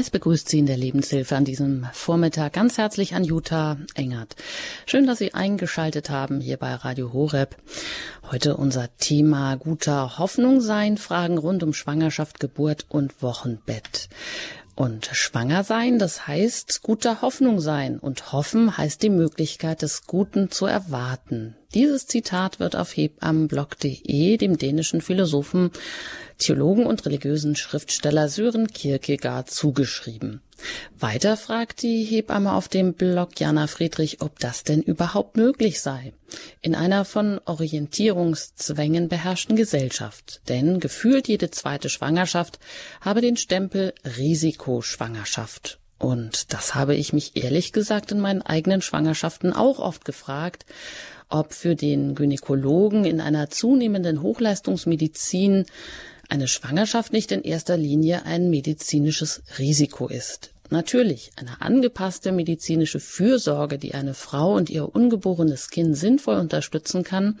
[0.00, 4.36] Es begrüßt Sie in der Lebenshilfe an diesem Vormittag ganz herzlich an Jutta Engert.
[4.86, 7.56] Schön, dass Sie eingeschaltet haben hier bei Radio Horeb.
[8.30, 14.08] Heute unser Thema guter Hoffnung sein, Fragen rund um Schwangerschaft, Geburt und Wochenbett.
[14.78, 17.98] Und schwanger sein, das heißt guter Hoffnung sein.
[17.98, 21.56] Und hoffen heißt die Möglichkeit des Guten zu erwarten.
[21.74, 25.72] Dieses Zitat wird auf hebammenblog.de dem dänischen Philosophen,
[26.38, 30.42] Theologen und religiösen Schriftsteller Sören Kierkegaard zugeschrieben.
[30.98, 36.12] Weiter fragt die Hebamme auf dem Blog Jana Friedrich, ob das denn überhaupt möglich sei.
[36.60, 40.40] In einer von Orientierungszwängen beherrschten Gesellschaft.
[40.48, 42.58] Denn gefühlt jede zweite Schwangerschaft
[43.00, 45.78] habe den Stempel Risikoschwangerschaft.
[45.98, 50.64] Und das habe ich mich ehrlich gesagt in meinen eigenen Schwangerschaften auch oft gefragt,
[51.28, 55.66] ob für den Gynäkologen in einer zunehmenden Hochleistungsmedizin
[56.28, 60.52] eine Schwangerschaft nicht in erster Linie ein medizinisches Risiko ist.
[60.70, 67.38] Natürlich, eine angepasste medizinische Fürsorge, die eine Frau und ihr ungeborenes Kind sinnvoll unterstützen kann,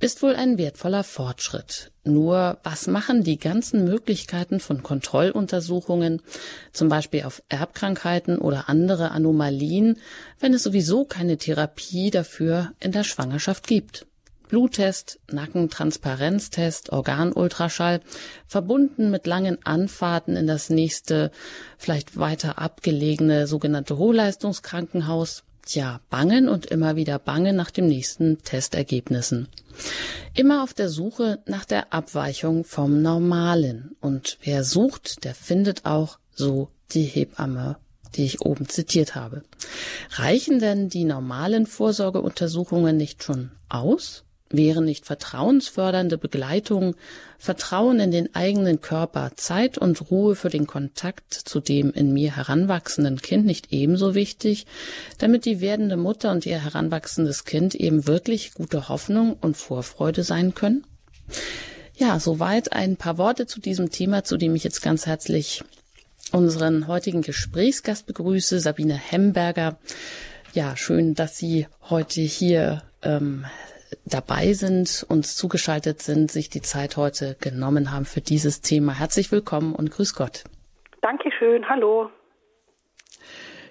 [0.00, 1.90] ist wohl ein wertvoller Fortschritt.
[2.04, 6.20] Nur was machen die ganzen Möglichkeiten von Kontrolluntersuchungen,
[6.72, 9.96] zum Beispiel auf Erbkrankheiten oder andere Anomalien,
[10.38, 14.07] wenn es sowieso keine Therapie dafür in der Schwangerschaft gibt?
[14.48, 18.00] Bluttest, Nackentransparenztest, Organultraschall,
[18.46, 21.30] verbunden mit langen Anfahrten in das nächste,
[21.76, 25.44] vielleicht weiter abgelegene sogenannte Hochleistungskrankenhaus.
[25.64, 29.48] Tja, bangen und immer wieder bangen nach dem nächsten Testergebnissen.
[30.34, 33.90] Immer auf der Suche nach der Abweichung vom Normalen.
[34.00, 37.76] Und wer sucht, der findet auch so die Hebamme
[38.14, 39.42] die ich oben zitiert habe.
[40.12, 44.24] Reichen denn die normalen Vorsorgeuntersuchungen nicht schon aus?
[44.50, 46.96] Wären nicht vertrauensfördernde Begleitung,
[47.38, 52.34] Vertrauen in den eigenen Körper, Zeit und Ruhe für den Kontakt zu dem in mir
[52.34, 54.66] heranwachsenden Kind nicht ebenso wichtig,
[55.18, 60.54] damit die werdende Mutter und ihr heranwachsendes Kind eben wirklich gute Hoffnung und Vorfreude sein
[60.54, 60.84] können?
[61.96, 65.62] Ja, soweit ein paar Worte zu diesem Thema, zu dem ich jetzt ganz herzlich
[66.32, 69.78] unseren heutigen Gesprächsgast begrüße, Sabine Hemberger.
[70.54, 73.44] Ja, schön, dass Sie heute hier ähm,
[74.04, 78.92] dabei sind, uns zugeschaltet sind, sich die Zeit heute genommen haben für dieses Thema.
[78.98, 80.44] Herzlich willkommen und grüß Gott.
[81.00, 82.10] Dankeschön, hallo.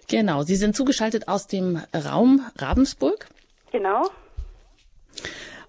[0.10, 3.28] Genau, Sie sind zugeschaltet aus dem Raum Ravensburg.
[3.72, 4.10] Genau.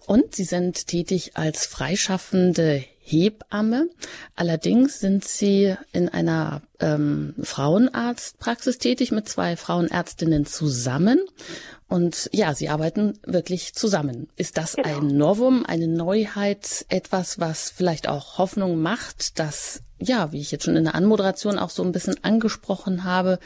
[0.06, 3.88] Und Sie sind tätig als freischaffende Hebamme.
[4.37, 11.20] Allerdings sind Sie in einer ähm, Frauenarztpraxis tätig mit zwei Frauenärztinnen zusammen.
[11.88, 14.28] Und ja, Sie arbeiten wirklich zusammen.
[14.37, 14.99] Ist das genau.
[14.99, 20.65] ein Novum, eine Neuheit, etwas, was vielleicht auch Hoffnung macht, dass, ja, wie ich jetzt
[20.65, 23.38] schon in der Anmoderation auch so ein bisschen angesprochen habe,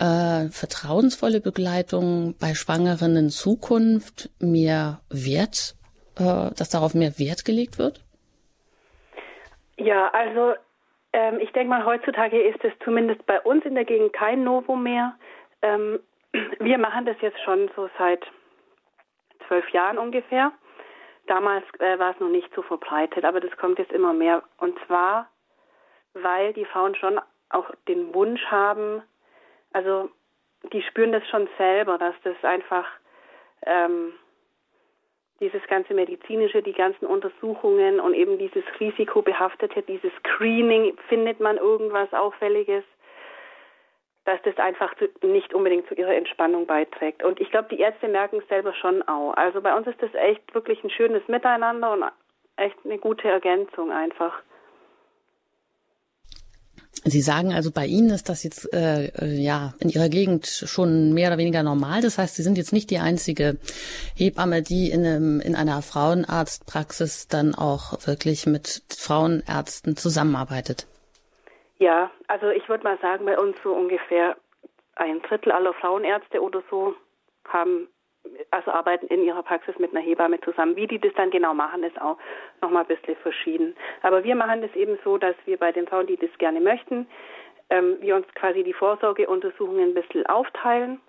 [0.00, 5.76] äh, vertrauensvolle Begleitung bei Schwangeren in Zukunft mehr Wert,
[6.18, 8.04] äh, dass darauf mehr Wert gelegt wird?
[9.76, 10.54] Ja, also
[11.12, 14.82] ähm, ich denke mal, heutzutage ist es zumindest bei uns in der Gegend kein Novum
[14.82, 15.14] mehr.
[15.62, 16.00] Ähm,
[16.32, 18.24] wir machen das jetzt schon so seit
[19.46, 20.52] zwölf Jahren ungefähr.
[21.26, 24.42] Damals äh, war es noch nicht so verbreitet, aber das kommt jetzt immer mehr.
[24.58, 25.28] Und zwar,
[26.14, 29.02] weil die Frauen schon auch den Wunsch haben,
[29.72, 30.10] also
[30.72, 32.86] die spüren das schon selber, dass das einfach
[33.62, 34.12] ähm,
[35.40, 42.12] dieses ganze medizinische, die ganzen Untersuchungen und eben dieses risikobehaftete, dieses Screening, findet man irgendwas
[42.12, 42.84] Auffälliges,
[44.28, 47.24] dass das einfach zu, nicht unbedingt zu ihrer Entspannung beiträgt.
[47.24, 49.32] Und ich glaube, die Ärzte merken es selber schon auch.
[49.32, 52.04] Also bei uns ist das echt wirklich ein schönes Miteinander und
[52.56, 54.34] echt eine gute Ergänzung einfach.
[57.04, 61.14] Sie sagen also, bei Ihnen ist das jetzt äh, äh, ja in Ihrer Gegend schon
[61.14, 62.02] mehr oder weniger normal.
[62.02, 63.56] Das heißt, Sie sind jetzt nicht die einzige
[64.14, 70.86] Hebamme, die in, einem, in einer Frauenarztpraxis dann auch wirklich mit Frauenärzten zusammenarbeitet.
[71.78, 74.36] Ja, also ich würde mal sagen, bei uns so ungefähr
[74.96, 76.94] ein Drittel aller Frauenärzte oder so
[77.46, 77.88] haben
[78.50, 80.76] also arbeiten in ihrer Praxis mit einer Hebamme zusammen.
[80.76, 82.18] Wie die das dann genau machen, ist auch
[82.60, 83.74] nochmal ein bisschen verschieden.
[84.02, 87.06] Aber wir machen das eben so, dass wir bei den Frauen, die das gerne möchten,
[87.70, 91.00] ähm, wir uns quasi die Vorsorgeuntersuchungen ein bisschen aufteilen.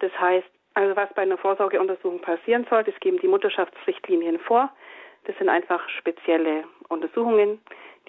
[0.00, 4.70] Das heißt, also was bei einer Vorsorgeuntersuchung passieren soll, das geben die Mutterschaftsrichtlinien vor.
[5.24, 7.60] Das sind einfach spezielle Untersuchungen,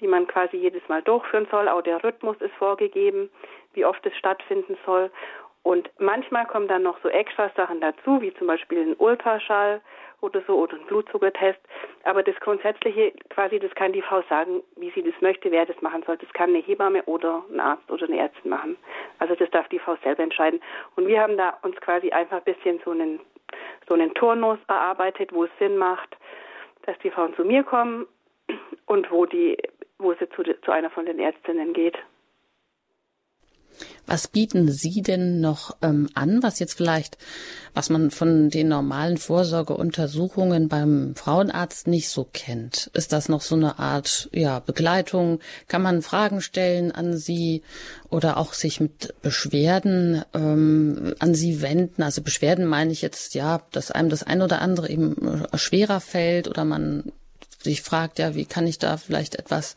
[0.02, 1.68] die man quasi jedes Mal durchführen soll.
[1.68, 3.30] Auch der Rhythmus ist vorgegeben,
[3.72, 5.10] wie oft es stattfinden soll.
[5.62, 9.80] Und manchmal kommen dann noch so extra Sachen dazu, wie zum Beispiel ein Ultraschall
[10.20, 11.60] oder so oder ein Blutzuckertest.
[12.04, 15.80] Aber das Grundsätzliche, quasi, das kann die Frau sagen, wie sie das möchte, wer das
[15.80, 16.16] machen soll.
[16.16, 18.76] Das kann eine Hebamme oder ein Arzt oder eine Ärztin machen.
[19.20, 20.60] Also das darf die Frau selber entscheiden.
[20.96, 23.20] Und wir haben da uns quasi einfach ein bisschen so einen,
[23.88, 26.16] so einen Turnus erarbeitet, wo es Sinn macht,
[26.86, 28.08] dass die Frauen zu mir kommen
[28.86, 29.56] und wo die,
[30.02, 31.96] wo sie zu, zu einer von den Ärztinnen geht.
[34.06, 37.16] Was bieten Sie denn noch ähm, an, was jetzt vielleicht,
[37.72, 42.90] was man von den normalen Vorsorgeuntersuchungen beim Frauenarzt nicht so kennt?
[42.94, 45.38] Ist das noch so eine Art ja, Begleitung?
[45.68, 47.62] Kann man Fragen stellen an Sie
[48.10, 52.02] oder auch sich mit Beschwerden ähm, an Sie wenden?
[52.02, 56.48] Also Beschwerden meine ich jetzt, ja, dass einem das ein oder andere eben schwerer fällt
[56.48, 57.12] oder man
[57.64, 59.74] sich fragt, ja, wie kann ich da vielleicht etwas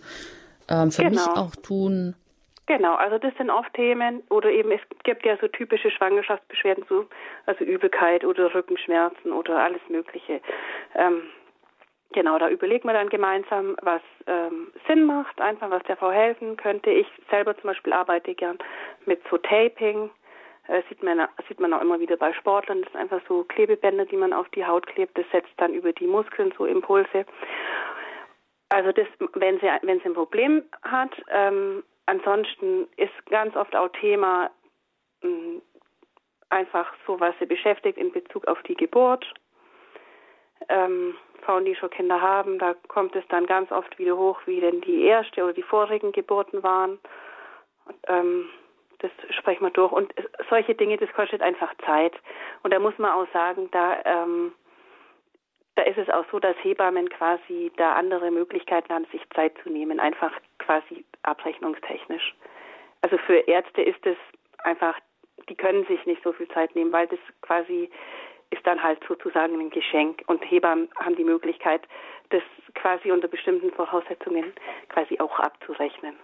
[0.70, 1.12] ähm, für genau.
[1.12, 2.16] mich auch tun?
[2.68, 7.06] Genau, also das sind oft Themen oder eben es gibt ja so typische Schwangerschaftsbeschwerden, so,
[7.46, 10.42] also Übelkeit oder Rückenschmerzen oder alles Mögliche.
[10.96, 11.22] Ähm,
[12.12, 16.58] genau, da überlegen wir dann gemeinsam, was ähm, Sinn macht, einfach was der Frau helfen
[16.58, 16.90] könnte.
[16.90, 18.58] Ich selber zum Beispiel arbeite gern
[19.06, 20.10] mit so Taping.
[20.68, 22.82] Äh, sieht man sieht man auch immer wieder bei Sportlern.
[22.82, 25.18] Das sind einfach so Klebebänder, die man auf die Haut klebt.
[25.18, 27.26] Das setzt dann über die Muskeln so Impulse.
[28.70, 33.90] Also das, wenn sie wenn sie ein Problem hat, ähm, ansonsten ist ganz oft auch
[34.00, 34.50] Thema
[35.22, 35.62] mh, hm,
[36.50, 39.26] einfach so, was sie beschäftigt in Bezug auf die Geburt.
[40.70, 44.62] Ähm, Frauen, die schon Kinder haben, da kommt es dann ganz oft wieder hoch, wie
[44.62, 46.98] denn die erste oder die vorigen Geburten waren.
[48.08, 48.50] Ähm,
[49.08, 49.92] das sprechen wir durch.
[49.92, 50.14] Und
[50.50, 52.14] solche Dinge, das kostet einfach Zeit.
[52.64, 54.54] Und da muss man auch sagen, da ähm,
[55.76, 59.70] da ist es auch so, dass Hebammen quasi da andere Möglichkeiten haben, sich Zeit zu
[59.70, 62.34] nehmen, einfach quasi abrechnungstechnisch.
[63.02, 64.18] Also für Ärzte ist es
[64.64, 64.98] einfach,
[65.50, 67.90] die können sich nicht so viel Zeit nehmen, weil das quasi
[68.52, 71.82] ist dann halt sozusagen ein Geschenk und Hebammen haben die Möglichkeit,
[72.30, 72.44] das
[72.76, 74.54] quasi unter bestimmten Voraussetzungen
[74.90, 76.16] quasi auch abzurechnen.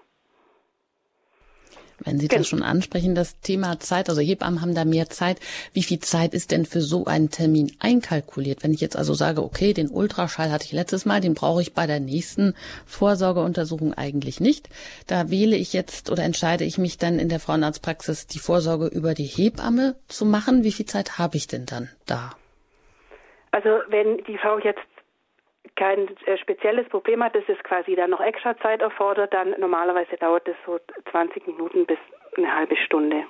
[2.05, 5.39] Wenn Sie das schon ansprechen, das Thema Zeit, also Hebammen haben da mehr Zeit.
[5.73, 8.63] Wie viel Zeit ist denn für so einen Termin einkalkuliert?
[8.63, 11.73] Wenn ich jetzt also sage, okay, den Ultraschall hatte ich letztes Mal, den brauche ich
[11.73, 12.55] bei der nächsten
[12.85, 14.69] Vorsorgeuntersuchung eigentlich nicht.
[15.07, 19.13] Da wähle ich jetzt oder entscheide ich mich dann in der Frauenarztpraxis, die Vorsorge über
[19.13, 20.63] die Hebamme zu machen.
[20.63, 22.31] Wie viel Zeit habe ich denn dann da?
[23.51, 24.79] Also wenn die Frau jetzt
[25.81, 30.15] kein äh, spezielles Problem hat, dass es quasi dann noch extra Zeit erfordert, dann normalerweise
[30.17, 30.79] dauert es so
[31.09, 31.97] 20 Minuten bis
[32.37, 33.23] eine halbe Stunde.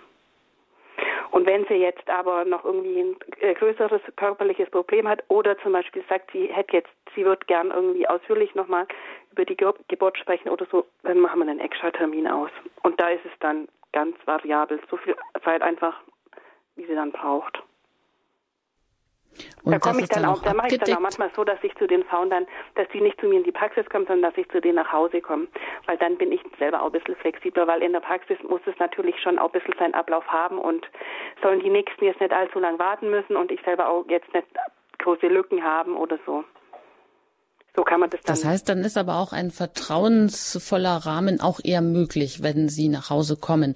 [1.32, 5.72] Und wenn sie jetzt aber noch irgendwie ein äh, größeres körperliches Problem hat oder zum
[5.72, 8.86] Beispiel sagt, sie hätte jetzt, sie wird gern irgendwie ausführlich nochmal
[9.32, 12.52] über die Geburt sprechen oder so, dann machen wir einen extra Termin aus.
[12.84, 15.16] Und da ist es dann ganz variabel, so viel
[15.46, 16.02] Zeit einfach,
[16.76, 17.64] wie sie dann braucht.
[19.64, 21.64] Und da komme ich dann, dann auch, da mache ich dann auch manchmal so, dass
[21.64, 24.32] ich zu den Frauen dann, dass die nicht zu mir in die Praxis kommen, sondern
[24.32, 25.48] dass ich zu denen nach Hause komme.
[25.86, 28.78] Weil dann bin ich selber auch ein bisschen flexibler, weil in der Praxis muss es
[28.80, 30.88] natürlich schon auch ein bisschen seinen Ablauf haben und
[31.42, 34.48] sollen die Nächsten jetzt nicht allzu lang warten müssen und ich selber auch jetzt nicht
[35.00, 36.44] große Lücken haben oder so.
[37.74, 38.36] So kann man das dann.
[38.36, 43.10] Das heißt, dann ist aber auch ein vertrauensvoller Rahmen auch eher möglich, wenn Sie nach
[43.10, 43.76] Hause kommen.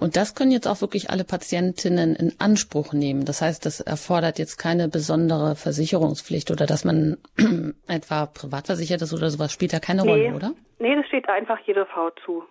[0.00, 3.26] Und das können jetzt auch wirklich alle Patientinnen in Anspruch nehmen.
[3.26, 7.18] Das heißt, das erfordert jetzt keine besondere Versicherungspflicht oder dass man
[7.86, 10.10] etwa privat versichert ist oder sowas spielt da keine nee.
[10.10, 10.52] Rolle, oder?
[10.78, 12.44] Nee, das steht einfach jeder Frau zu.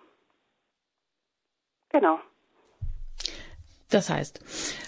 [1.90, 2.20] Genau.
[3.94, 4.40] Das heißt,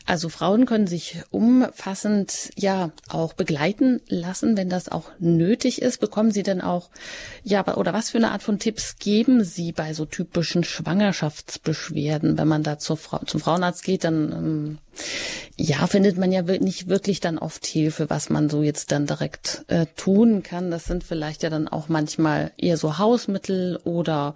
[0.05, 6.01] also Frauen können sich umfassend ja auch begleiten lassen, wenn das auch nötig ist.
[6.01, 6.91] Bekommen Sie denn auch,
[7.45, 12.37] ja, oder was für eine Art von Tipps geben Sie bei so typischen Schwangerschaftsbeschwerden?
[12.37, 14.79] Wenn man da zur Frau, zum Frauenarzt geht, dann ähm,
[15.57, 19.65] ja, findet man ja nicht wirklich dann oft Hilfe, was man so jetzt dann direkt
[19.69, 20.73] äh, tun kann.
[20.73, 24.35] Das sind vielleicht ja dann auch manchmal eher so Hausmittel oder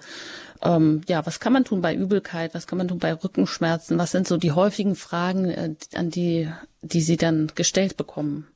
[0.64, 2.54] ähm, ja, was kann man tun bei Übelkeit?
[2.54, 3.98] Was kann man tun bei Rückenschmerzen?
[3.98, 6.48] Was sind so die häufigen Fragen, äh, an die,
[6.82, 8.48] die Sie dann gestellt bekommen?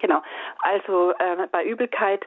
[0.00, 0.20] Genau.
[0.60, 2.24] Also äh, bei Übelkeit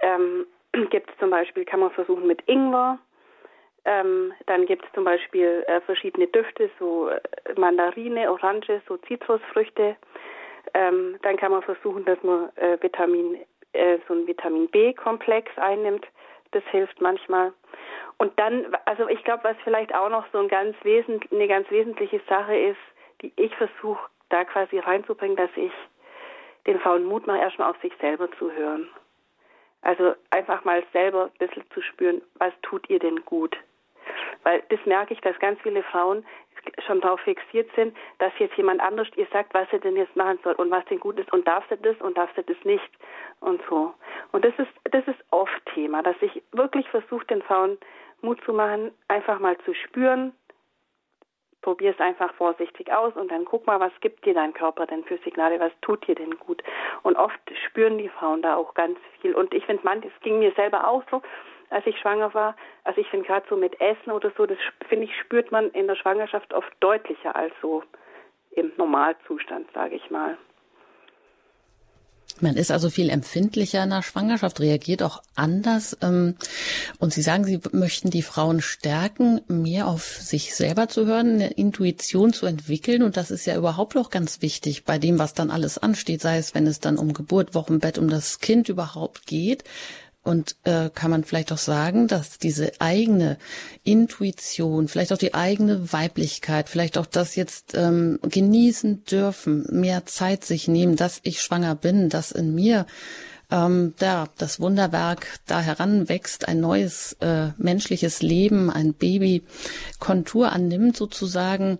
[0.00, 0.46] ähm,
[0.90, 2.98] gibt es zum Beispiel, kann man versuchen mit Ingwer.
[3.84, 7.20] Ähm, dann gibt es zum Beispiel äh, verschiedene Düfte, so äh,
[7.56, 9.96] Mandarine, Orange, so Zitrusfrüchte.
[10.74, 13.38] Ähm, dann kann man versuchen, dass man äh, Vitamin,
[13.72, 16.06] äh, so ein Vitamin B-Komplex einnimmt.
[16.52, 17.52] Das hilft manchmal.
[18.18, 22.20] Und dann, also ich glaube, was vielleicht auch noch so ein ganz eine ganz wesentliche
[22.28, 22.78] Sache ist,
[23.20, 25.72] die ich versuche da quasi reinzubringen, dass ich
[26.66, 28.88] den Frauen Mut mache, erstmal auf sich selber zu hören.
[29.82, 33.56] Also einfach mal selber ein bisschen zu spüren, was tut ihr denn gut?
[34.42, 36.24] Weil das merke ich, dass ganz viele Frauen
[36.86, 40.38] schon darauf fixiert sind, dass jetzt jemand anders ihr sagt, was sie denn jetzt machen
[40.44, 42.90] soll und was denn gut ist und darf sie das und darf sie das nicht
[43.40, 43.92] und so.
[44.30, 47.78] Und das ist, das ist oft Thema, dass ich wirklich versuche, den Frauen
[48.20, 50.32] Mut zu machen, einfach mal zu spüren,
[51.62, 55.04] probier es einfach vorsichtig aus und dann guck mal, was gibt dir dein Körper denn
[55.04, 56.62] für Signale, was tut dir denn gut.
[57.02, 59.34] Und oft spüren die Frauen da auch ganz viel.
[59.34, 61.22] Und ich finde, man, es ging mir selber auch so,
[61.72, 62.56] als ich schwanger war.
[62.84, 65.86] Also ich finde gerade so mit Essen oder so, das finde ich, spürt man in
[65.86, 67.82] der Schwangerschaft oft deutlicher als so
[68.52, 70.36] im Normalzustand, sage ich mal.
[72.40, 75.96] Man ist also viel empfindlicher in der Schwangerschaft, reagiert auch anders.
[76.02, 76.34] Ähm,
[76.98, 81.52] und Sie sagen, Sie möchten die Frauen stärken, mehr auf sich selber zu hören, eine
[81.52, 83.02] Intuition zu entwickeln.
[83.02, 86.38] Und das ist ja überhaupt auch ganz wichtig bei dem, was dann alles ansteht, sei
[86.38, 89.64] es, wenn es dann um Geburt, Wochenbett, um das Kind überhaupt geht.
[90.24, 93.38] Und äh, kann man vielleicht auch sagen, dass diese eigene
[93.82, 100.44] Intuition, vielleicht auch die eigene Weiblichkeit, vielleicht auch das jetzt ähm, genießen dürfen, mehr Zeit
[100.44, 102.86] sich nehmen, dass ich schwanger bin, dass in mir
[103.50, 109.42] ähm, ja, das Wunderwerk da heranwächst, ein neues äh, menschliches Leben, ein Baby
[109.98, 111.78] Kontur annimmt sozusagen.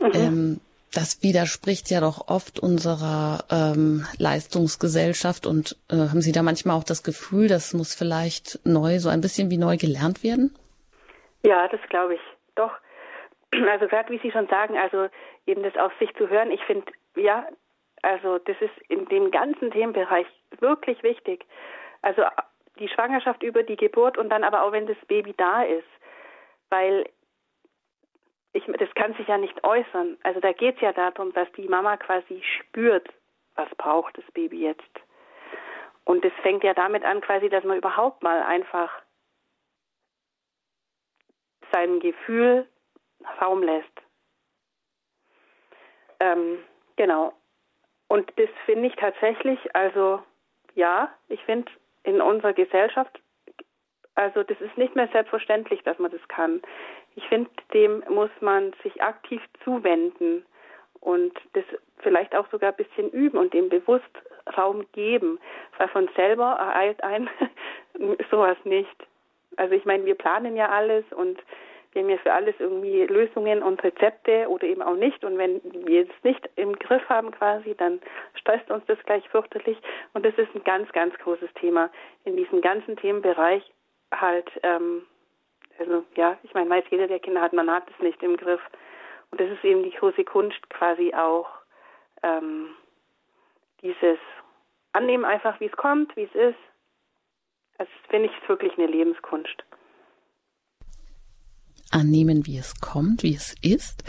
[0.00, 0.10] Mhm.
[0.14, 0.60] Ähm,
[0.94, 6.84] das widerspricht ja doch oft unserer ähm, Leistungsgesellschaft und äh, haben Sie da manchmal auch
[6.84, 10.54] das Gefühl, das muss vielleicht neu, so ein bisschen wie neu gelernt werden?
[11.42, 12.20] Ja, das glaube ich.
[12.54, 12.72] Doch.
[13.70, 15.08] Also gerade wie Sie schon sagen, also
[15.46, 17.46] eben das auf sich zu hören, ich finde, ja,
[18.02, 20.26] also das ist in dem ganzen Themenbereich
[20.60, 21.44] wirklich wichtig.
[22.02, 22.22] Also
[22.78, 25.88] die Schwangerschaft über die Geburt und dann aber auch, wenn das Baby da ist.
[26.70, 27.06] Weil
[28.52, 30.18] ich, das kann sich ja nicht äußern.
[30.22, 33.08] Also da geht es ja darum, dass die Mama quasi spürt,
[33.54, 35.00] was braucht das Baby jetzt.
[36.04, 38.90] Und es fängt ja damit an, quasi, dass man überhaupt mal einfach
[41.72, 42.68] sein Gefühl
[43.40, 44.02] Raum lässt.
[46.20, 46.58] Ähm,
[46.96, 47.32] genau.
[48.08, 50.22] Und das finde ich tatsächlich, also
[50.74, 51.70] ja, ich finde
[52.02, 53.20] in unserer Gesellschaft,
[54.14, 56.62] also das ist nicht mehr selbstverständlich, dass man das kann
[57.14, 60.44] ich finde, dem muss man sich aktiv zuwenden
[61.00, 61.64] und das
[61.98, 64.04] vielleicht auch sogar ein bisschen üben und dem bewusst
[64.56, 65.38] Raum geben,
[65.78, 67.28] weil von selber ereilt ein
[68.30, 68.96] sowas nicht.
[69.56, 71.38] Also ich meine, wir planen ja alles und
[71.92, 75.24] wir haben ja für alles irgendwie Lösungen und Rezepte oder eben auch nicht.
[75.24, 78.00] Und wenn wir es nicht im Griff haben quasi, dann
[78.34, 79.76] stresst uns das gleich fürchterlich.
[80.14, 81.90] Und das ist ein ganz, ganz großes Thema
[82.24, 83.62] in diesem ganzen Themenbereich
[84.10, 85.02] halt ähm,
[85.82, 88.60] also ja, ich meine, weiß jeder, der Kinder hat, man hat es nicht im Griff.
[89.30, 91.48] Und das ist eben die große Kunst quasi auch,
[92.22, 92.74] ähm,
[93.82, 94.18] dieses
[94.92, 96.58] Annehmen einfach, wie es kommt, wie es ist.
[97.78, 99.64] Das finde ich wirklich eine Lebenskunst
[101.92, 104.02] annehmen, wie es kommt, wie es ist.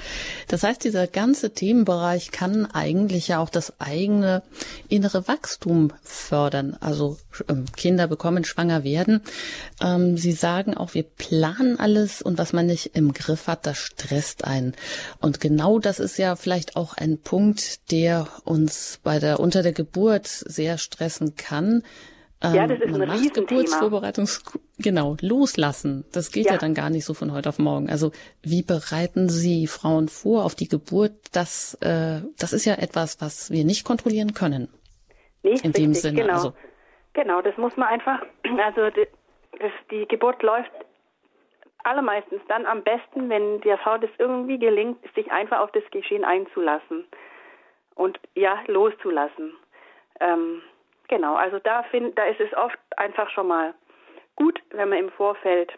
[0.48, 4.44] Das heißt, dieser ganze Themenbereich kann eigentlich ja auch das eigene
[4.90, 6.78] innere Wachstum fördern.
[6.80, 7.18] Also
[7.50, 9.22] ähm, Kinder bekommen, schwanger werden.
[9.82, 13.78] Ähm, Sie sagen auch, wir planen alles und was man nicht im Griff hat, das
[13.78, 14.74] stresst einen.
[15.20, 19.74] Und genau das ist ja vielleicht auch ein Punkt, der uns bei der unter der
[19.74, 21.84] Geburt sehr stressen kann
[22.52, 24.44] ja, das ist ein macht Geburtsvorbereitungs
[24.78, 26.06] genau loslassen.
[26.12, 26.54] Das geht ja.
[26.54, 26.58] ja.
[26.58, 27.90] dann gar nicht so von heute auf morgen.
[27.90, 31.14] Also wie bereiten Sie Frauen vor auf die Geburt?
[31.32, 34.68] Das äh, das ist ja etwas, was wir nicht kontrollieren können.
[35.44, 36.22] Nee, in richtig, dem Sinne.
[36.22, 36.34] Genau.
[36.34, 36.54] Also,
[37.14, 38.22] genau, das muss man einfach.
[38.66, 39.08] Also die,
[39.60, 40.72] das, die Geburt läuft
[41.84, 46.24] allermeistens dann am besten, wenn der Frau das irgendwie gelingt, sich einfach auf das Geschehen
[46.24, 47.06] einzulassen
[47.96, 49.54] und ja loszulassen.
[50.20, 50.62] Ähm,
[51.14, 53.76] Genau, also da, find, da ist es oft einfach schon mal
[54.36, 55.72] gut, wenn man im Vorfeld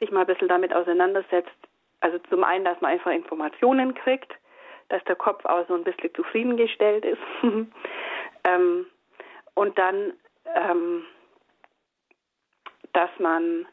[0.00, 1.52] sich mal ein bisschen damit auseinandersetzt.
[2.00, 4.32] Also zum einen, dass man einfach Informationen kriegt,
[4.88, 7.20] dass der Kopf auch so ein bisschen zufriedengestellt ist.
[8.44, 8.86] ähm,
[9.52, 10.14] und dann,
[10.54, 11.04] ähm,
[12.94, 13.68] dass man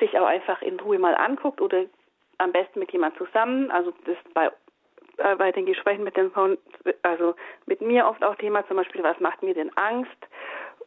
[0.00, 1.86] sich auch einfach in Ruhe mal anguckt oder
[2.36, 3.70] am besten mit jemand zusammen.
[3.70, 4.50] Also das bei
[5.18, 6.58] äh, bei den Gesprächen mit den Frauen,
[7.02, 7.34] also
[7.66, 10.10] mit mir oft auch Thema zum Beispiel, was macht mir denn Angst?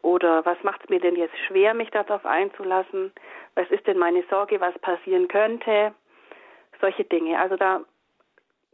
[0.01, 3.11] Oder was macht es mir denn jetzt schwer, mich darauf einzulassen?
[3.55, 5.93] Was ist denn meine Sorge, was passieren könnte?
[6.79, 7.39] Solche Dinge.
[7.39, 7.81] Also da,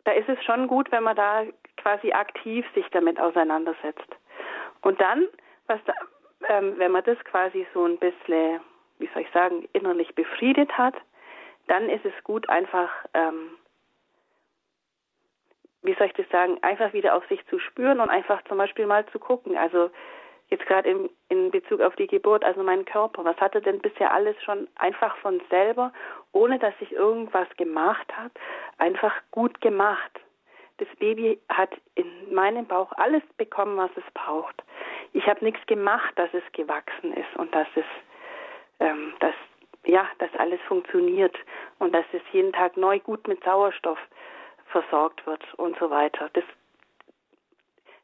[0.03, 1.43] da ist es schon gut, wenn man da
[1.77, 4.15] quasi aktiv sich damit auseinandersetzt.
[4.81, 5.27] Und dann,
[5.67, 5.93] was da,
[6.50, 8.60] ähm, wenn man das quasi so ein bisschen,
[9.00, 10.95] wie soll ich sagen, innerlich befriedet hat,
[11.67, 13.51] dann ist es gut, einfach ähm,
[15.84, 18.86] wie soll ich das sagen, einfach wieder auf sich zu spüren und einfach zum Beispiel
[18.86, 19.58] mal zu gucken.
[19.58, 19.90] Also
[20.50, 23.80] jetzt gerade in, in Bezug auf die Geburt, also mein Körper, was hat er denn
[23.80, 25.92] bisher alles schon einfach von selber,
[26.32, 28.32] ohne dass ich irgendwas gemacht habe,
[28.78, 30.20] einfach gut gemacht.
[30.78, 34.63] Das Baby hat in meinem Bauch alles bekommen, was es braucht.
[35.13, 37.86] Ich habe nichts gemacht, dass es gewachsen ist und dass es,
[38.80, 39.36] ähm, dass
[39.86, 41.36] ja, dass alles funktioniert
[41.80, 44.00] und dass es jeden Tag neu gut mit Sauerstoff
[44.74, 46.30] versorgt wird und so weiter.
[46.34, 46.44] Das,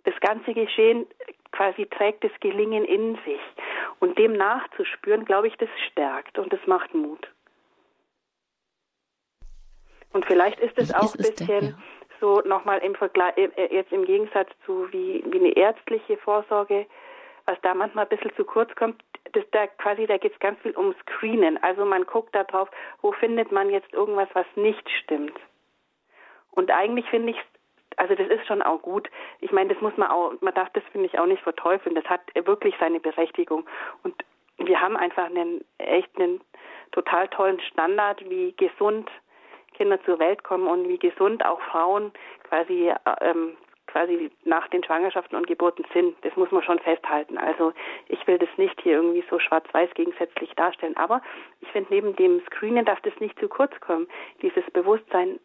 [0.06, 1.06] das ganze Geschehen
[1.52, 3.42] quasi trägt das Gelingen in sich.
[4.00, 7.28] Und dem nachzuspüren, glaube ich, das stärkt und das macht Mut.
[10.14, 11.74] Und vielleicht ist es auch ein bisschen ja.
[12.20, 16.86] so nochmal im Vergleich, äh, äh, jetzt im Gegensatz zu wie, wie eine ärztliche Vorsorge,
[17.46, 20.60] was da manchmal ein bisschen zu kurz kommt, das da quasi, da geht es ganz
[20.62, 21.62] viel um Screenen.
[21.62, 22.70] Also man guckt da drauf,
[23.02, 25.38] wo findet man jetzt irgendwas, was nicht stimmt.
[26.52, 27.38] Und eigentlich finde ich
[27.98, 29.10] also das ist schon auch gut.
[29.42, 31.96] Ich meine, das muss man auch, man darf das finde ich auch nicht verteufeln.
[31.96, 33.66] Das hat wirklich seine Berechtigung.
[34.04, 34.16] Und
[34.58, 36.40] wir haben einfach einen echt einen
[36.92, 39.10] total tollen Standard, wie gesund
[39.74, 42.12] Kinder zur Welt kommen und wie gesund auch Frauen
[42.44, 46.16] quasi ähm, quasi nach den Schwangerschaften und Geburten sind.
[46.22, 47.38] Das muss man schon festhalten.
[47.38, 47.74] Also
[48.08, 50.96] ich will das nicht hier irgendwie so schwarz-weiß gegensätzlich darstellen.
[50.96, 51.22] Aber
[51.62, 54.08] ich finde, neben dem Screenen darf das nicht zu kurz kommen.
[54.42, 55.40] Dieses Bewusstsein,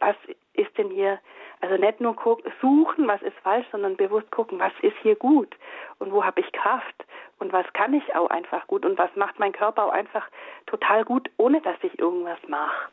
[0.00, 0.16] was
[0.54, 1.18] ist denn hier,
[1.60, 2.16] also nicht nur
[2.60, 5.54] suchen, was ist falsch, sondern bewusst gucken, was ist hier gut
[5.98, 7.04] und wo habe ich Kraft
[7.38, 10.26] und was kann ich auch einfach gut und was macht mein Körper auch einfach
[10.66, 12.88] total gut, ohne dass ich irgendwas mache.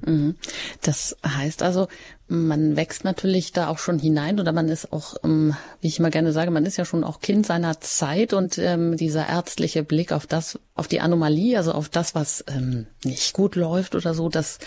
[0.00, 0.36] Mhm.
[0.82, 1.88] Das heißt also,
[2.28, 6.10] man wächst natürlich da auch schon hinein oder man ist auch, ähm, wie ich immer
[6.10, 10.12] gerne sage, man ist ja schon auch Kind seiner Zeit und ähm, dieser ärztliche Blick
[10.12, 14.28] auf das, auf die Anomalie, also auf das, was ähm, nicht gut läuft oder so,
[14.28, 14.58] das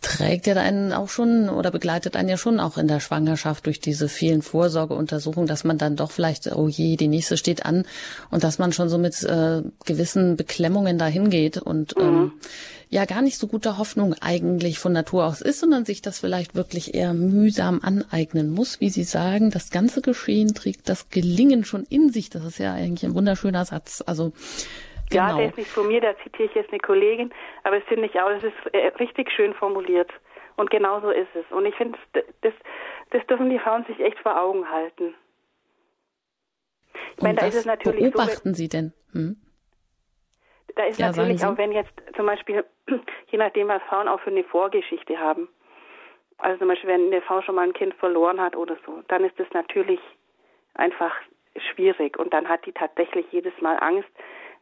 [0.00, 3.80] trägt ja einen auch schon oder begleitet einen ja schon auch in der Schwangerschaft durch
[3.80, 7.84] diese vielen Vorsorgeuntersuchungen, dass man dann doch vielleicht, oh je, die nächste steht an
[8.30, 12.02] und dass man schon so mit äh, gewissen Beklemmungen dahin geht und mhm.
[12.02, 12.32] ähm,
[12.88, 16.54] ja gar nicht so guter Hoffnung eigentlich von Natur aus ist, sondern sich das vielleicht
[16.54, 19.50] wirklich eher mühsam aneignen muss, wie Sie sagen.
[19.50, 22.30] Das ganze Geschehen trägt das Gelingen schon in sich.
[22.30, 24.02] Das ist ja eigentlich ein wunderschöner Satz.
[24.06, 24.32] Also
[25.10, 25.28] Genau.
[25.28, 27.32] Ja, der ist nicht von mir, da zitiere ich jetzt eine Kollegin,
[27.64, 30.10] aber es finde ich auch, das ist äh, richtig schön formuliert.
[30.56, 31.44] Und genau so ist es.
[31.50, 31.98] Und ich finde,
[32.40, 32.52] das,
[33.10, 35.14] das dürfen die Frauen sich echt vor Augen halten.
[37.16, 38.92] Ich meine, da ist es natürlich beobachten so, Sie denn?
[39.12, 39.36] Hm?
[40.74, 42.64] Da ist ja, natürlich auch, wenn jetzt zum Beispiel,
[43.30, 45.48] je nachdem, was Frauen auch für eine Vorgeschichte haben,
[46.38, 49.24] also zum Beispiel, wenn eine Frau schon mal ein Kind verloren hat oder so, dann
[49.24, 50.00] ist das natürlich
[50.74, 51.12] einfach
[51.72, 52.18] schwierig.
[52.18, 54.08] Und dann hat die tatsächlich jedes Mal Angst,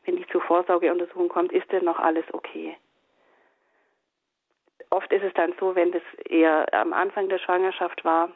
[0.06, 2.76] wenn die zur Vorsorgeuntersuchung kommt, ist denn noch alles okay?
[4.90, 8.30] Oft ist es dann so, wenn das eher am Anfang der Schwangerschaft war,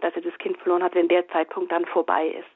[0.00, 2.48] dass sie das Kind verloren hat, wenn der Zeitpunkt dann vorbei ist,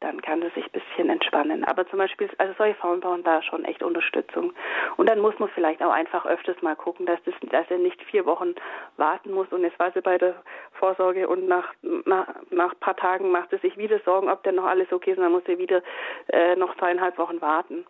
[0.00, 1.64] dann kann es sich ein bisschen entspannen.
[1.64, 4.52] Aber zum Beispiel, also solche Frauen brauchen da schon echt Unterstützung.
[4.96, 8.00] Und dann muss man vielleicht auch einfach öfters mal gucken, dass, das, dass er nicht
[8.04, 8.54] vier Wochen
[8.96, 10.34] warten muss und jetzt war sie bei der
[10.72, 14.54] Vorsorge und nach, nach, nach ein paar Tagen macht er sich wieder Sorgen, ob denn
[14.54, 15.82] noch alles okay ist und dann muss er wieder
[16.28, 17.84] äh, noch zweieinhalb Wochen warten.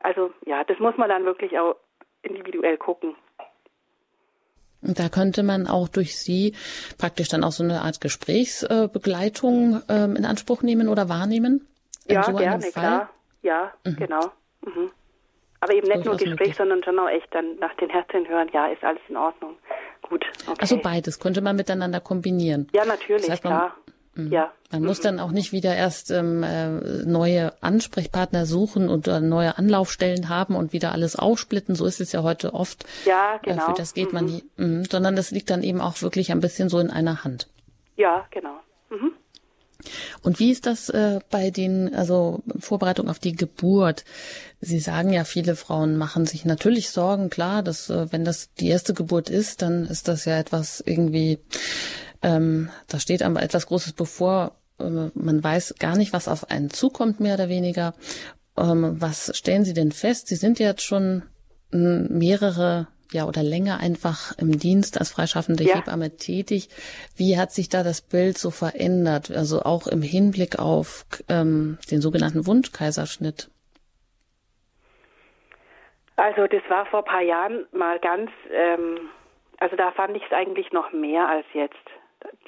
[0.00, 1.76] Also ja, das muss man dann wirklich auch
[2.22, 3.14] individuell gucken.
[4.84, 6.54] Und da könnte man auch durch Sie
[6.98, 11.66] praktisch dann auch so eine Art Gesprächsbegleitung ähm, in Anspruch nehmen oder wahrnehmen?
[12.06, 13.10] Ja, so gerne, klar.
[13.42, 13.96] Ja, mhm.
[13.96, 14.30] genau.
[14.62, 14.90] Mhm.
[15.60, 16.56] Aber eben nicht nur Gespräch, möglich.
[16.56, 19.56] sondern schon auch echt dann nach den Herzen hören, ja, ist alles in Ordnung.
[20.02, 20.24] Gut.
[20.46, 20.56] Okay.
[20.60, 22.68] Also beides könnte man miteinander kombinieren.
[22.74, 23.74] Ja, natürlich, das heißt, klar.
[23.86, 23.93] Mhm.
[24.16, 24.52] Ja.
[24.70, 24.88] Man mhm.
[24.88, 26.68] muss dann auch nicht wieder erst ähm, äh,
[27.04, 31.74] neue Ansprechpartner suchen und äh, neue Anlaufstellen haben und wieder alles aufsplitten.
[31.74, 32.84] So ist es ja heute oft.
[33.04, 33.62] Ja, genau.
[33.62, 34.14] Äh, für das geht mhm.
[34.14, 37.24] man nie, mh, sondern das liegt dann eben auch wirklich ein bisschen so in einer
[37.24, 37.48] Hand.
[37.96, 38.56] Ja, genau.
[38.90, 39.12] Mhm.
[40.22, 44.04] Und wie ist das äh, bei den, also Vorbereitung auf die Geburt?
[44.60, 48.68] Sie sagen ja, viele Frauen machen sich natürlich Sorgen, klar, dass äh, wenn das die
[48.68, 51.38] erste Geburt ist, dann ist das ja etwas irgendwie
[52.24, 54.52] ähm, da steht aber etwas Großes bevor.
[54.80, 57.94] Ähm, man weiß gar nicht, was auf einen zukommt, mehr oder weniger.
[58.56, 60.28] Ähm, was stellen Sie denn fest?
[60.28, 61.22] Sie sind jetzt schon
[61.70, 65.76] hm, mehrere ja oder länger einfach im Dienst als freischaffende ja.
[65.76, 66.68] Hebamme tätig.
[67.14, 69.30] Wie hat sich da das Bild so verändert?
[69.30, 73.50] Also auch im Hinblick auf ähm, den sogenannten Wundkaiserschnitt.
[76.16, 79.10] Also das war vor ein paar Jahren mal ganz, ähm,
[79.58, 81.74] also da fand ich es eigentlich noch mehr als jetzt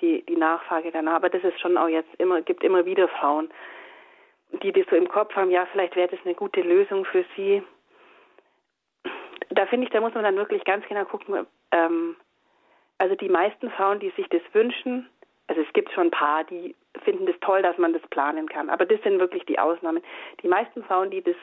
[0.01, 1.17] die, die Nachfrage danach.
[1.17, 3.51] Aber das ist schon auch jetzt immer, gibt immer wieder Frauen,
[4.63, 7.63] die das so im Kopf haben, ja, vielleicht wäre das eine gute Lösung für sie.
[9.51, 12.17] Da finde ich, da muss man dann wirklich ganz genau gucken, ähm,
[12.99, 15.09] also die meisten Frauen, die sich das wünschen,
[15.49, 18.71] also es gibt schon ein paar, die finden das toll, dass man das planen kann.
[18.71, 20.03] Aber das sind wirklich die Ausnahmen.
[20.43, 21.37] Die meisten Frauen, die das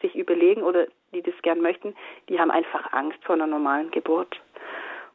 [0.00, 1.96] sich überlegen oder die das gern möchten,
[2.28, 4.40] die haben einfach Angst vor einer normalen Geburt.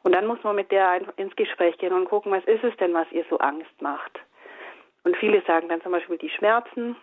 [0.06, 2.94] Und dann muss man mit der ins Gespräch gehen und gucken, was ist es denn,
[2.94, 4.20] was ihr so Angst macht.
[5.04, 6.96] Und viele sagen dann zum Beispiel die Schmerzen.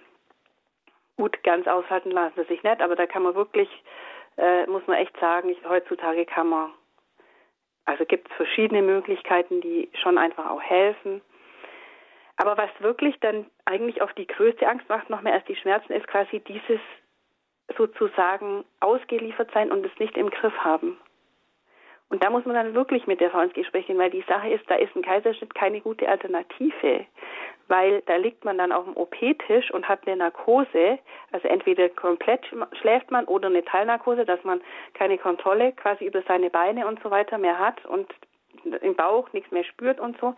[1.16, 3.68] Gut, ganz aushalten lassen sie sich nicht, aber da kann man wirklich,
[4.36, 6.70] äh, muss man echt sagen, ich, heutzutage kann man,
[7.86, 11.22] also gibt es verschiedene Möglichkeiten, die schon einfach auch helfen.
[12.36, 15.92] Aber was wirklich dann eigentlich auch die größte Angst macht, noch mehr als die Schmerzen,
[15.92, 16.80] ist quasi dieses
[17.76, 20.98] sozusagen ausgeliefert sein und es nicht im Griff haben.
[22.12, 24.50] Und da muss man dann wirklich mit der Frau ins Gespräch gehen, weil die Sache
[24.50, 27.06] ist, da ist ein Kaiserschnitt keine gute Alternative,
[27.68, 30.98] weil da liegt man dann auf dem OP-Tisch und hat eine Narkose,
[31.32, 32.44] also entweder komplett
[32.78, 34.60] schläft man oder eine Teilnarkose, dass man
[34.92, 38.12] keine Kontrolle quasi über seine Beine und so weiter mehr hat und
[38.82, 40.34] im Bauch nichts mehr spürt und so.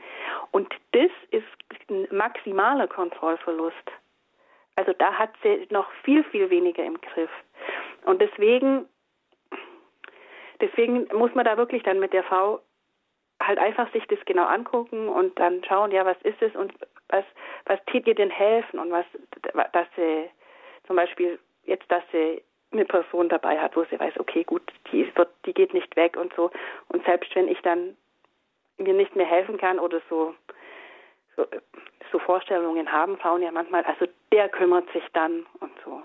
[0.53, 3.91] Und das ist ein maximaler Kontrollverlust.
[4.77, 7.31] Also da hat sie noch viel, viel weniger im Griff.
[8.05, 8.87] Und deswegen,
[10.61, 12.61] deswegen muss man da wirklich dann mit der Frau
[13.43, 16.73] halt einfach sich das genau angucken und dann schauen, ja, was ist es und
[17.09, 17.25] was,
[17.67, 19.05] was tät ihr denn helfen und was,
[19.73, 20.31] dass sie
[20.87, 25.11] zum Beispiel jetzt, dass sie eine Person dabei hat, wo sie weiß, okay, gut, die
[25.17, 26.51] wird, die geht nicht weg und so.
[26.89, 27.97] Und selbst wenn ich dann
[28.79, 30.35] mir nicht mehr helfen kann oder so,
[31.37, 31.47] so,
[32.11, 36.03] so Vorstellungen haben Frauen ja manchmal, also der kümmert sich dann und so.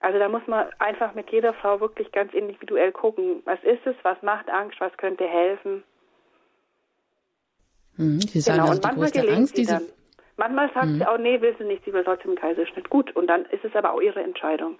[0.00, 3.96] Also da muss man einfach mit jeder Frau wirklich ganz individuell gucken, was ist es,
[4.02, 5.82] was macht Angst, was könnte helfen.
[7.96, 9.82] Mhm, sie sagen genau, also und manchmal gelingt Angst, sie dann.
[10.36, 10.98] Manchmal sagt mhm.
[10.98, 12.90] sie auch, nee, will sie nicht, sie will trotzdem einen Kaiserschnitt.
[12.90, 14.78] Gut, und dann ist es aber auch ihre Entscheidung.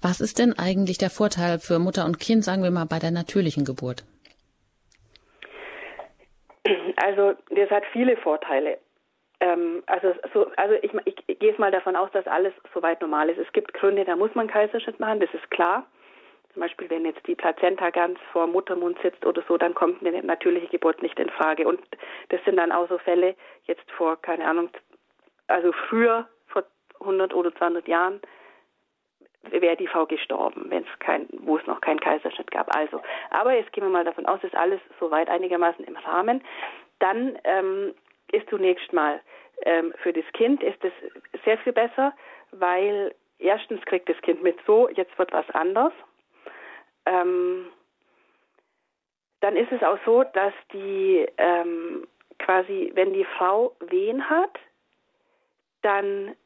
[0.00, 3.10] Was ist denn eigentlich der Vorteil für Mutter und Kind, sagen wir mal, bei der
[3.10, 4.04] natürlichen Geburt?
[6.96, 8.78] Also das hat viele Vorteile.
[9.40, 13.00] Ähm, also so, also ich, ich, ich gehe jetzt mal davon aus, dass alles soweit
[13.00, 13.38] normal ist.
[13.38, 15.86] Es gibt Gründe, da muss man Kaiserschnitt machen, das ist klar.
[16.52, 20.22] Zum Beispiel, wenn jetzt die Plazenta ganz vor Muttermund sitzt oder so, dann kommt eine
[20.22, 21.66] natürliche Geburt nicht in Frage.
[21.66, 21.80] Und
[22.30, 24.68] das sind dann auch so Fälle, jetzt vor, keine Ahnung,
[25.46, 26.64] also früher, vor
[27.00, 28.20] 100 oder 200 Jahren,
[29.50, 32.74] wäre die Frau gestorben, wenn es kein, wo es noch keinen Kaiserschnitt gab.
[32.76, 33.00] Also,
[33.30, 36.42] aber jetzt gehen wir mal davon aus, ist alles soweit einigermaßen im Rahmen.
[36.98, 37.94] Dann ähm,
[38.32, 39.20] ist zunächst mal
[39.62, 40.92] ähm, für das Kind ist es
[41.44, 42.14] sehr viel besser,
[42.52, 45.92] weil erstens kriegt das Kind mit so, jetzt wird was anders.
[47.06, 47.66] Ähm,
[49.40, 52.06] dann ist es auch so, dass die ähm,
[52.38, 54.58] quasi, wenn die Frau Wehen hat,
[55.82, 56.36] dann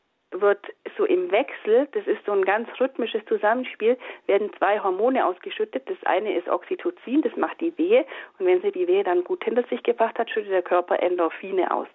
[0.41, 0.67] wird
[0.97, 5.89] so im Wechsel, das ist so ein ganz rhythmisches Zusammenspiel, werden zwei Hormone ausgeschüttet.
[5.89, 8.05] Das eine ist Oxytocin, das macht die Wehe.
[8.39, 11.71] Und wenn sie die Wehe dann gut hinter sich gebracht hat, schüttet der Körper Endorphine
[11.71, 11.89] aus.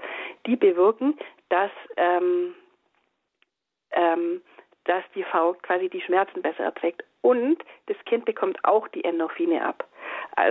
[0.45, 1.17] Die bewirken,
[1.49, 2.55] dass, ähm,
[3.91, 4.41] ähm,
[4.85, 7.03] dass die Frau quasi die Schmerzen besser erträgt.
[7.21, 9.85] Und das Kind bekommt auch die Endorphine ab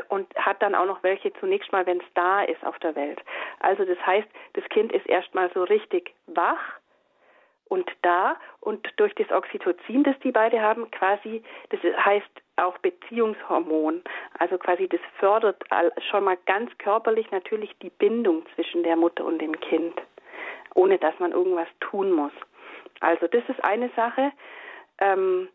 [0.09, 3.21] und hat dann auch noch welche zunächst mal, wenn es da ist auf der Welt.
[3.61, 6.79] Also das heißt, das Kind ist erstmal so richtig wach
[7.69, 14.03] und da und durch das Oxytocin, das die beide haben, quasi, das heißt auch Beziehungshormon,
[14.39, 15.63] also quasi das fördert
[16.11, 19.95] schon mal ganz körperlich natürlich die Bindung zwischen der Mutter und dem Kind,
[20.75, 22.33] ohne dass man irgendwas tun muss.
[23.01, 24.33] Also das ist eine Sache.
[24.99, 25.49] Ähm,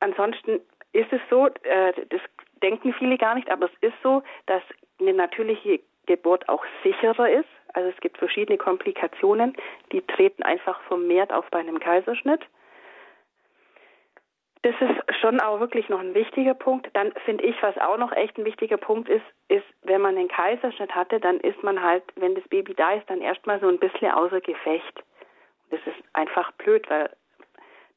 [0.00, 0.60] ansonsten
[0.92, 2.20] ist es so, äh, das
[2.62, 4.62] denken viele gar nicht, aber es ist so, dass
[5.00, 7.48] eine natürliche Geburt auch sicherer ist.
[7.74, 9.56] Also es gibt verschiedene Komplikationen,
[9.92, 12.40] die treten einfach vermehrt auf bei einem Kaiserschnitt.
[14.62, 16.88] Das ist schon auch wirklich noch ein wichtiger Punkt.
[16.94, 20.28] Dann finde ich, was auch noch echt ein wichtiger Punkt ist, ist, wenn man einen
[20.28, 23.78] Kaiserschnitt hatte, dann ist man halt, wenn das Baby da ist, dann erstmal so ein
[23.78, 25.04] bisschen außer Gefecht.
[25.70, 27.10] Das ist einfach blöd, weil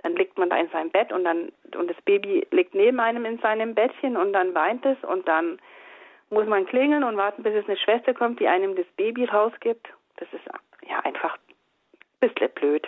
[0.03, 3.25] dann liegt man da in seinem Bett und dann und das Baby liegt neben einem
[3.25, 5.59] in seinem Bettchen und dann weint es und dann
[6.29, 9.87] muss man klingeln und warten, bis es eine Schwester kommt, die einem das Baby rausgibt.
[10.17, 10.45] Das ist
[10.87, 11.37] ja einfach
[12.21, 12.87] ein bisschen blöd.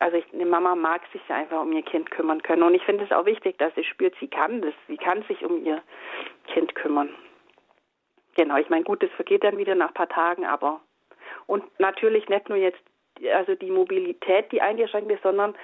[0.00, 2.62] Also ich, eine Mama mag sich einfach um ihr Kind kümmern können.
[2.62, 4.74] Und ich finde es auch wichtig, dass sie spürt, sie kann das.
[4.86, 5.82] Sie kann sich um ihr
[6.46, 7.10] Kind kümmern.
[8.36, 10.80] Genau, ich meine, gut, das vergeht dann wieder nach ein paar Tagen, aber
[11.46, 12.80] und natürlich nicht nur jetzt,
[13.34, 15.56] also die Mobilität, die eingeschränkt ist, sondern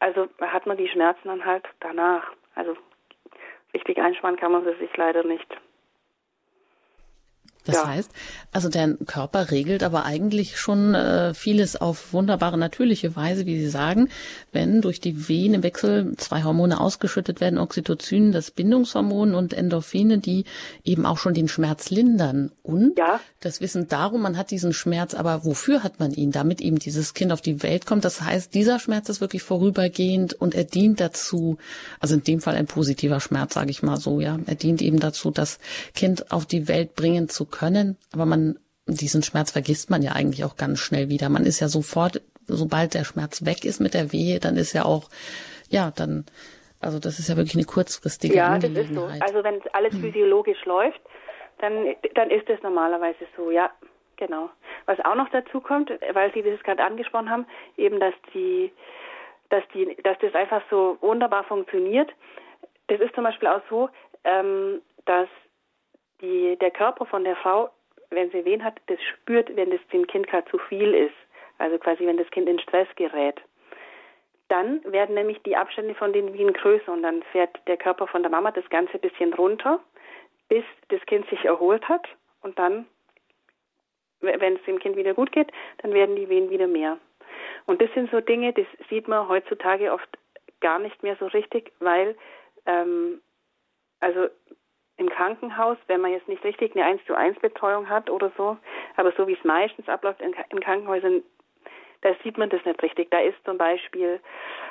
[0.00, 2.32] also hat man die Schmerzen dann halt danach.
[2.54, 2.76] Also
[3.74, 5.46] richtig einspannen kann man sie sich leider nicht.
[7.68, 7.86] Das ja.
[7.86, 8.10] heißt,
[8.50, 13.68] also der Körper regelt aber eigentlich schon äh, vieles auf wunderbare natürliche Weise, wie Sie
[13.68, 14.08] sagen,
[14.52, 20.46] wenn durch die im Wechsel zwei Hormone ausgeschüttet werden, Oxytocin, das Bindungshormon und Endorphine, die
[20.82, 22.52] eben auch schon den Schmerz lindern.
[22.62, 23.20] Und ja.
[23.40, 26.32] das Wissen darum, man hat diesen Schmerz, aber wofür hat man ihn?
[26.32, 28.06] Damit eben dieses Kind auf die Welt kommt.
[28.06, 31.58] Das heißt, dieser Schmerz ist wirklich vorübergehend und er dient dazu,
[32.00, 34.38] also in dem Fall ein positiver Schmerz, sage ich mal so, ja.
[34.46, 35.58] Er dient eben dazu, das
[35.94, 37.57] Kind auf die Welt bringen zu können.
[38.12, 41.28] Aber man, diesen Schmerz vergisst man ja eigentlich auch ganz schnell wieder.
[41.28, 44.84] Man ist ja sofort, sobald der Schmerz weg ist mit der Wehe, dann ist ja
[44.84, 45.08] auch,
[45.68, 46.24] ja, dann,
[46.80, 48.34] also das ist ja wirklich eine kurzfristige.
[48.34, 49.08] Ja, das ist so.
[49.20, 50.00] Also wenn alles hm.
[50.00, 51.00] physiologisch läuft,
[51.58, 53.70] dann, dann ist es normalerweise so, ja,
[54.16, 54.50] genau.
[54.86, 58.72] Was auch noch dazu kommt, weil Sie das gerade angesprochen haben, eben, dass die,
[59.50, 62.10] dass die, dass das einfach so wunderbar funktioniert.
[62.88, 63.88] Das ist zum Beispiel auch so,
[64.24, 65.28] ähm, dass
[66.20, 67.70] die, der Körper von der Frau,
[68.10, 71.14] wenn sie Wehen hat, das spürt, wenn das dem Kind gerade zu viel ist.
[71.58, 73.40] Also quasi, wenn das Kind in Stress gerät.
[74.48, 78.22] Dann werden nämlich die Abstände von den Wehen größer und dann fährt der Körper von
[78.22, 79.80] der Mama das Ganze ein bisschen runter,
[80.48, 82.08] bis das Kind sich erholt hat
[82.42, 82.86] und dann,
[84.20, 86.98] wenn es dem Kind wieder gut geht, dann werden die Wehen wieder mehr.
[87.66, 90.08] Und das sind so Dinge, das sieht man heutzutage oft
[90.60, 92.16] gar nicht mehr so richtig, weil
[92.64, 93.20] ähm,
[94.00, 94.28] also
[94.98, 98.56] im Krankenhaus, wenn man jetzt nicht richtig eine 1 zu 1 Betreuung hat oder so,
[98.96, 101.22] aber so wie es meistens abläuft in, in Krankenhäusern,
[102.02, 103.10] da sieht man das nicht richtig.
[103.10, 104.20] Da ist zum Beispiel,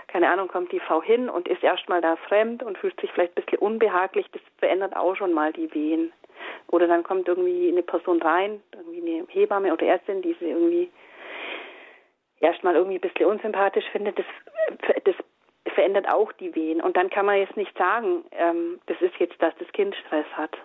[0.07, 3.37] keine Ahnung, kommt die Frau hin und ist erstmal da fremd und fühlt sich vielleicht
[3.37, 4.27] ein bisschen unbehaglich.
[4.31, 6.13] Das verändert auch schon mal die Wehen.
[6.67, 10.89] Oder dann kommt irgendwie eine Person rein, irgendwie eine Hebamme oder Ärztin, die sie irgendwie
[12.39, 14.19] erstmal irgendwie ein bisschen unsympathisch findet.
[14.19, 14.25] Das,
[15.03, 15.15] das
[15.73, 16.82] verändert auch die Wehen.
[16.82, 20.25] Und dann kann man jetzt nicht sagen, ähm, das ist jetzt, dass das Kind Stress
[20.34, 20.56] hat.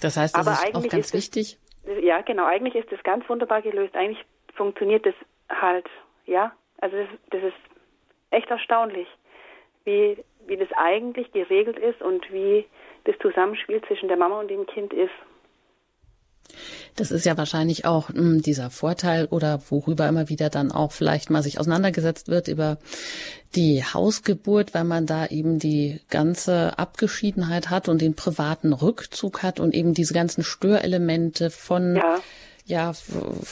[0.00, 1.58] Das heißt, das Aber ist auch ganz ist wichtig.
[1.84, 2.44] Das, ja, genau.
[2.44, 3.94] Eigentlich ist das ganz wunderbar gelöst.
[3.94, 4.24] Eigentlich
[4.54, 5.14] funktioniert das
[5.48, 5.86] halt,
[6.26, 6.52] ja.
[6.78, 7.56] Also das, das ist
[8.30, 9.08] echt erstaunlich,
[9.84, 12.66] wie, wie das eigentlich geregelt ist und wie
[13.04, 15.12] das Zusammenspiel zwischen der Mama und dem Kind ist.
[16.96, 20.92] Das ist ja wahrscheinlich auch mh, hm, dieser Vorteil oder worüber immer wieder dann auch
[20.92, 22.78] vielleicht mal sich auseinandergesetzt wird über
[23.54, 29.60] die Hausgeburt, weil man da eben die ganze Abgeschiedenheit hat und den privaten Rückzug hat
[29.60, 32.20] und eben diese ganzen Störelemente von ja
[32.66, 32.92] ja,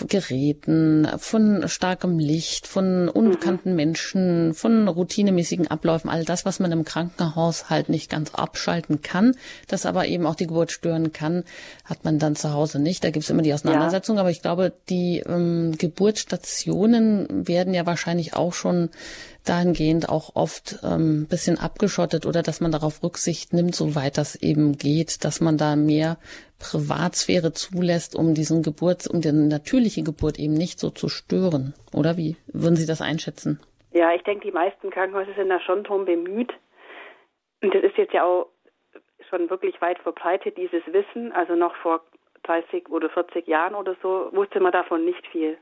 [0.09, 3.77] Geräten, von starkem Licht, von unbekannten mhm.
[3.77, 9.37] Menschen, von routinemäßigen Abläufen, all das, was man im Krankenhaus halt nicht ganz abschalten kann,
[9.69, 11.45] das aber eben auch die Geburt stören kann,
[11.85, 13.05] hat man dann zu Hause nicht.
[13.05, 14.23] Da gibt's immer die Auseinandersetzung, ja.
[14.23, 18.89] aber ich glaube, die ähm, Geburtsstationen werden ja wahrscheinlich auch schon
[19.45, 24.79] dahingehend auch oft ähm, bisschen abgeschottet oder dass man darauf Rücksicht nimmt, soweit das eben
[24.79, 26.17] geht, dass man da mehr
[26.59, 31.75] Privatsphäre zulässt, um diesen Geburts, um die natürliche Geburt eben nicht so zu stören.
[31.93, 33.61] Oder wie würden Sie das einschätzen?
[33.93, 36.53] Ja, ich denke, die meisten Krankenhäuser sind da schon drum bemüht.
[37.63, 38.47] Und das ist jetzt ja auch
[39.29, 41.33] schon wirklich weit verbreitet, dieses Wissen.
[41.33, 42.03] Also noch vor
[42.45, 45.59] 30 oder 40 Jahren oder so wusste man davon nicht viel.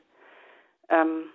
[0.89, 1.31] Ähm,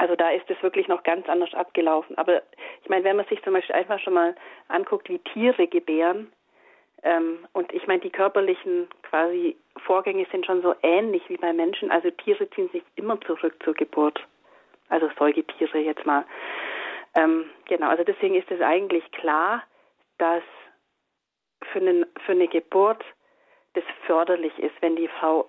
[0.00, 2.16] also da ist es wirklich noch ganz anders abgelaufen.
[2.16, 2.40] Aber
[2.82, 4.34] ich meine, wenn man sich zum Beispiel einfach schon mal
[4.68, 6.32] anguckt, wie Tiere gebären,
[7.02, 11.90] ähm, und ich meine, die körperlichen quasi Vorgänge sind schon so ähnlich wie bei Menschen.
[11.90, 14.26] Also Tiere ziehen sich immer zurück zur Geburt.
[14.88, 16.24] Also Säugetiere jetzt mal.
[17.14, 19.62] Ähm, genau, also deswegen ist es eigentlich klar,
[20.16, 20.42] dass
[21.72, 23.04] für, einen, für eine Geburt
[23.74, 25.46] das förderlich ist, wenn die Frau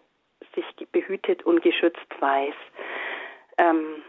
[0.56, 2.56] sich behütet und geschützt weiß.
[3.58, 4.04] Ähm,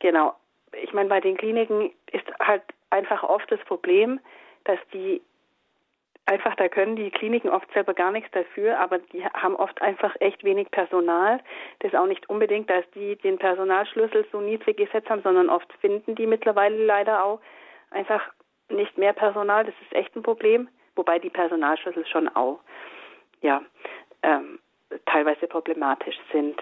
[0.00, 0.34] Genau.
[0.82, 4.20] Ich meine, bei den Kliniken ist halt einfach oft das Problem,
[4.64, 5.20] dass die
[6.28, 10.14] einfach, da können die Kliniken oft selber gar nichts dafür, aber die haben oft einfach
[10.20, 11.40] echt wenig Personal.
[11.78, 15.72] Das ist auch nicht unbedingt, dass die den Personalschlüssel so niedrig gesetzt haben, sondern oft
[15.80, 17.40] finden die mittlerweile leider auch
[17.90, 18.22] einfach
[18.68, 19.64] nicht mehr Personal.
[19.64, 22.60] Das ist echt ein Problem, wobei die Personalschlüssel schon auch,
[23.40, 23.62] ja,
[24.22, 24.58] ähm,
[25.06, 26.60] teilweise problematisch sind.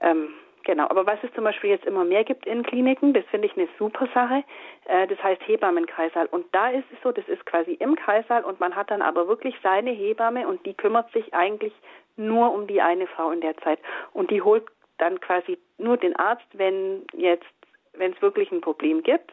[0.00, 3.48] Ähm, Genau, aber was es zum Beispiel jetzt immer mehr gibt in Kliniken, das finde
[3.48, 4.44] ich eine super Sache,
[4.84, 6.26] äh, das heißt Hebammenkreissaal.
[6.26, 9.26] Und da ist es so, das ist quasi im Kreissaal und man hat dann aber
[9.26, 11.72] wirklich seine Hebamme und die kümmert sich eigentlich
[12.16, 13.80] nur um die eine Frau in der Zeit.
[14.12, 14.64] Und die holt
[14.98, 17.46] dann quasi nur den Arzt, wenn jetzt,
[17.94, 19.32] wenn es wirklich ein Problem gibt.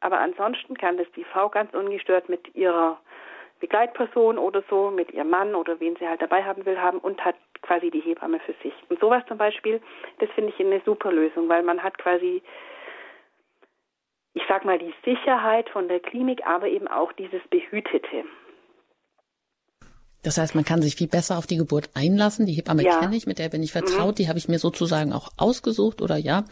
[0.00, 3.00] Aber ansonsten kann das die Frau ganz ungestört mit ihrer
[3.58, 7.24] Begleitperson oder so, mit ihrem Mann oder wen sie halt dabei haben will, haben und
[7.24, 7.34] hat
[7.68, 8.72] quasi die Hebamme für sich.
[8.88, 9.80] Und sowas zum Beispiel,
[10.18, 12.42] das finde ich eine super Lösung, weil man hat quasi,
[14.32, 18.24] ich sag mal, die Sicherheit von der Klinik, aber eben auch dieses Behütete.
[20.22, 22.44] Das heißt, man kann sich viel besser auf die Geburt einlassen.
[22.44, 22.98] Die Hebamme ja.
[22.98, 24.12] kenne ich, mit der bin ich vertraut.
[24.12, 24.14] Mhm.
[24.16, 26.44] Die habe ich mir sozusagen auch ausgesucht oder ja.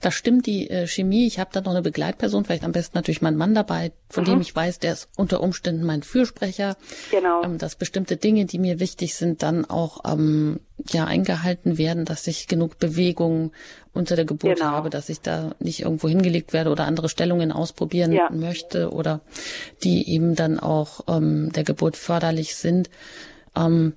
[0.00, 1.26] Da stimmt die äh, Chemie.
[1.26, 4.28] Ich habe da noch eine Begleitperson, vielleicht am besten natürlich mein Mann dabei, von mhm.
[4.28, 6.76] dem ich weiß, der ist unter Umständen mein Fürsprecher.
[7.10, 7.42] Genau.
[7.42, 12.26] Ähm, dass bestimmte Dinge, die mir wichtig sind, dann auch ähm, ja eingehalten werden, dass
[12.26, 13.52] ich genug Bewegung
[13.92, 14.70] unter der Geburt genau.
[14.70, 18.30] habe, dass ich da nicht irgendwo hingelegt werde oder andere Stellungen ausprobieren ja.
[18.30, 19.20] möchte oder
[19.82, 22.88] die eben dann auch ähm, der Geburt förderlich sind.
[23.56, 23.94] Ähm,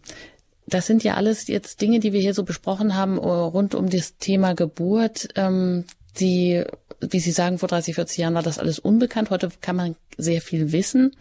[0.67, 3.89] das sind ja alles jetzt Dinge, die wir hier so besprochen haben äh, rund um
[3.89, 5.30] das Thema Geburt.
[5.36, 5.86] Ähm,
[6.19, 6.63] die,
[7.00, 9.30] wie Sie sagen, vor 30, 40 Jahren war das alles unbekannt.
[9.30, 11.15] Heute kann man sehr viel wissen.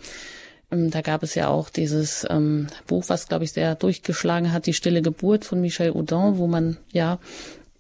[0.71, 4.67] Ähm, da gab es ja auch dieses ähm, Buch, was, glaube ich, sehr durchgeschlagen hat,
[4.67, 7.19] Die stille Geburt von Michel Audin, wo man ja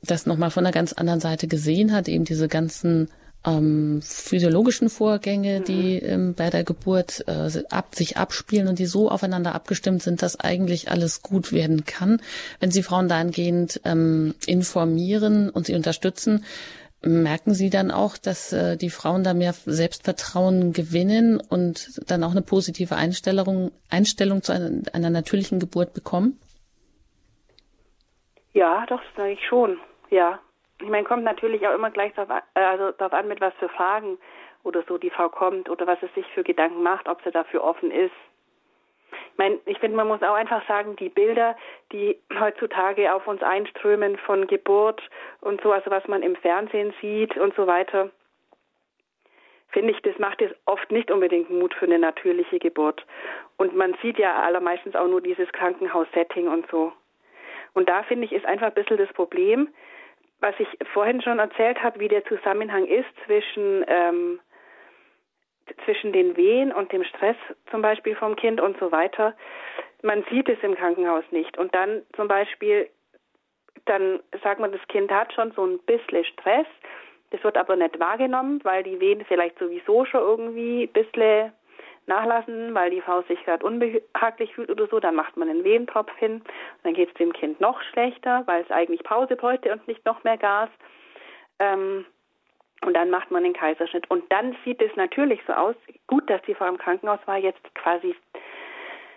[0.02, 3.08] das nochmal von einer ganz anderen Seite gesehen hat, eben diese ganzen
[3.44, 6.08] ähm, physiologischen Vorgänge, die mhm.
[6.08, 10.38] ähm, bei der Geburt äh, ab, sich abspielen und die so aufeinander abgestimmt sind, dass
[10.38, 12.20] eigentlich alles gut werden kann.
[12.60, 16.44] Wenn Sie Frauen dahingehend ähm, informieren und sie unterstützen,
[17.02, 22.32] merken Sie dann auch, dass äh, die Frauen da mehr Selbstvertrauen gewinnen und dann auch
[22.32, 26.38] eine positive Einstellung, Einstellung zu einer, einer natürlichen Geburt bekommen?
[28.52, 29.78] Ja, doch, sage ich schon.
[30.10, 30.40] Ja,
[30.80, 33.68] ich meine, kommt natürlich auch immer gleich darauf an, also darauf an, mit was für
[33.68, 34.18] Fragen
[34.62, 37.64] oder so die Frau kommt oder was es sich für Gedanken macht, ob sie dafür
[37.64, 38.12] offen ist.
[39.40, 41.56] Ich meine, ich finde, man muss auch einfach sagen, die Bilder,
[41.92, 45.00] die heutzutage auf uns einströmen von Geburt
[45.40, 48.10] und so, also was man im Fernsehen sieht und so weiter,
[49.70, 53.06] finde ich, das macht jetzt oft nicht unbedingt Mut für eine natürliche Geburt.
[53.56, 56.92] Und man sieht ja allermeistens auch nur dieses Krankenhaus-Setting und so.
[57.72, 59.68] Und da finde ich, ist einfach ein bisschen das Problem,
[60.40, 64.38] was ich vorhin schon erzählt habe, wie der Zusammenhang ist zwischen ähm,
[65.84, 67.36] zwischen den Wehen und dem Stress
[67.70, 69.34] zum Beispiel vom Kind und so weiter.
[70.02, 71.58] Man sieht es im Krankenhaus nicht.
[71.58, 72.88] Und dann zum Beispiel,
[73.86, 76.66] dann sagt man, das Kind hat schon so ein bisschen Stress.
[77.30, 81.52] Das wird aber nicht wahrgenommen, weil die Wehen vielleicht sowieso schon irgendwie ein bisschen
[82.06, 86.14] nachlassen, weil die Frau sich gerade unbehaglich fühlt oder so, dann macht man einen Wehentropf
[86.16, 86.42] hin.
[86.82, 90.24] Dann geht es dem Kind noch schlechter, weil es eigentlich Pause bräuchte und nicht noch
[90.24, 90.70] mehr Gas.
[91.58, 92.04] Ähm,
[92.84, 94.10] und dann macht man den Kaiserschnitt.
[94.10, 97.62] Und dann sieht es natürlich so aus, gut, dass die Frau im Krankenhaus war, jetzt
[97.74, 98.14] quasi,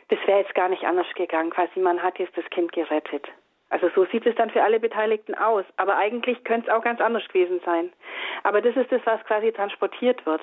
[0.10, 3.28] das wäre jetzt gar nicht anders gegangen, quasi man hat jetzt das Kind gerettet.
[3.70, 5.66] Also so sieht es dann für alle Beteiligten aus.
[5.78, 7.92] Aber eigentlich könnte es auch ganz anders gewesen sein.
[8.44, 10.42] Aber das ist das, was quasi transportiert wird.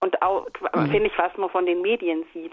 [0.00, 0.90] Und auch, mhm.
[0.90, 2.52] finde ich, was man von den Medien sieht.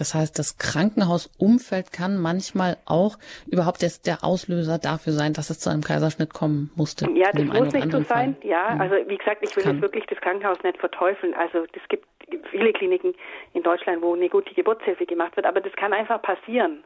[0.00, 3.18] Das heißt, das Krankenhausumfeld kann manchmal auch
[3.52, 7.04] überhaupt jetzt der Auslöser dafür sein, dass es zu einem Kaiserschnitt kommen musste.
[7.12, 8.34] Ja, das muss nicht so sein.
[8.42, 8.80] Ja, mhm.
[8.80, 9.74] also wie gesagt, ich will kann.
[9.74, 11.34] jetzt wirklich das Krankenhaus nicht verteufeln.
[11.34, 12.06] Also es gibt
[12.50, 13.14] viele Kliniken
[13.52, 16.82] in Deutschland, wo eine gute Geburtshilfe gemacht wird, aber das kann einfach passieren.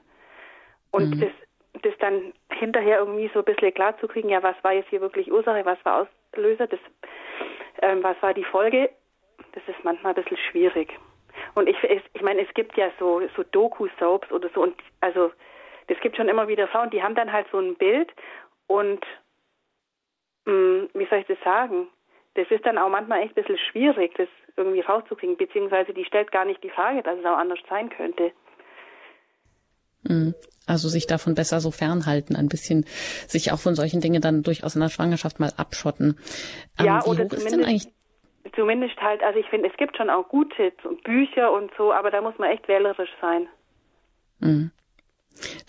[0.90, 1.20] Und mhm.
[1.20, 4.90] das, das dann hinterher irgendwie so ein bisschen klar zu kriegen, ja, was war jetzt
[4.90, 6.80] hier wirklich Ursache, was war Auslöser, das,
[7.80, 8.90] ähm, was war die Folge,
[9.52, 10.98] das ist manchmal ein bisschen schwierig.
[11.54, 15.30] Und ich, ich meine, es gibt ja so, so Doku-Soaps oder so und also
[15.86, 18.10] das gibt schon immer wieder Frauen, die haben dann halt so ein Bild
[18.66, 19.04] und
[20.46, 21.88] mh, hm, wie soll ich das sagen?
[22.34, 26.32] Das ist dann auch manchmal echt ein bisschen schwierig, das irgendwie rauszukriegen, beziehungsweise die stellt
[26.32, 28.32] gar nicht die Frage, dass es auch anders sein könnte.
[30.06, 30.34] Hm.
[30.66, 32.84] Also sich davon besser so fernhalten, ein bisschen
[33.28, 36.18] sich auch von solchen Dingen dann durchaus in der Schwangerschaft mal abschotten.
[36.80, 37.92] Ja, ähm, oder zumindest
[38.54, 40.72] zumindest halt, also ich finde, es gibt schon auch gute
[41.04, 43.48] Bücher und so, aber da muss man echt wählerisch sein.
[44.40, 44.70] Mhm.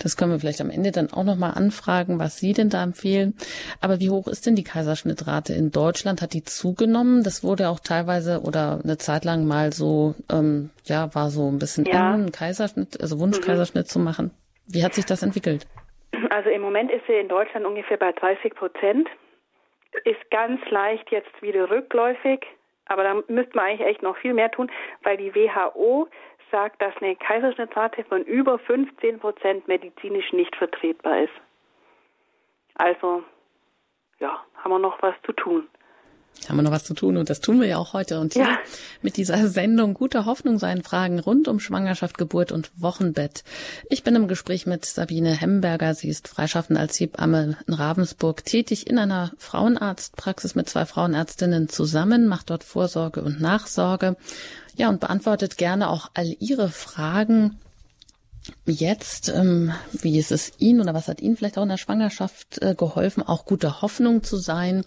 [0.02, 3.34] Das können wir vielleicht am Ende dann auch nochmal anfragen, was Sie denn da empfehlen.
[3.82, 6.22] Aber wie hoch ist denn die Kaiserschnittrate in Deutschland?
[6.22, 7.24] Hat die zugenommen?
[7.24, 11.58] Das wurde auch teilweise oder eine Zeit lang mal so, ähm, ja, war so ein
[11.58, 12.14] bisschen ja.
[12.14, 13.90] eng, Kaiserschnitt, also Wunschkaiserschnitt mhm.
[13.90, 14.32] zu machen.
[14.68, 15.66] Wie hat sich das entwickelt?
[16.30, 19.08] Also im Moment ist sie in Deutschland ungefähr bei 30 Prozent.
[20.04, 22.42] Ist ganz leicht jetzt wieder rückläufig.
[22.88, 24.72] Aber da müsste man eigentlich echt noch viel mehr tun,
[25.04, 26.08] weil die WHO
[26.52, 31.34] sagt, dass eine Kaiserschnittrate von über 15 Prozent medizinisch nicht vertretbar ist.
[32.76, 33.24] Also,
[34.20, 35.68] ja, haben wir noch was zu tun
[36.48, 38.20] haben wir noch was zu tun und das tun wir ja auch heute.
[38.20, 38.58] Und hier ja.
[39.02, 43.44] mit dieser Sendung Gute Hoffnung seien Fragen rund um Schwangerschaft, Geburt und Wochenbett.
[43.90, 45.96] Ich bin im Gespräch mit Sabine Hemberger.
[45.96, 52.28] Sie ist freischaffend als Hebamme in Ravensburg tätig in einer Frauenarztpraxis mit zwei Frauenärztinnen zusammen,
[52.28, 54.16] macht dort Vorsorge und Nachsorge.
[54.76, 57.58] Ja, und beantwortet gerne auch all Ihre Fragen.
[58.66, 62.62] Jetzt, ähm, wie ist es Ihnen oder was hat Ihnen vielleicht auch in der Schwangerschaft
[62.62, 64.84] äh, geholfen, auch gute Hoffnung zu sein?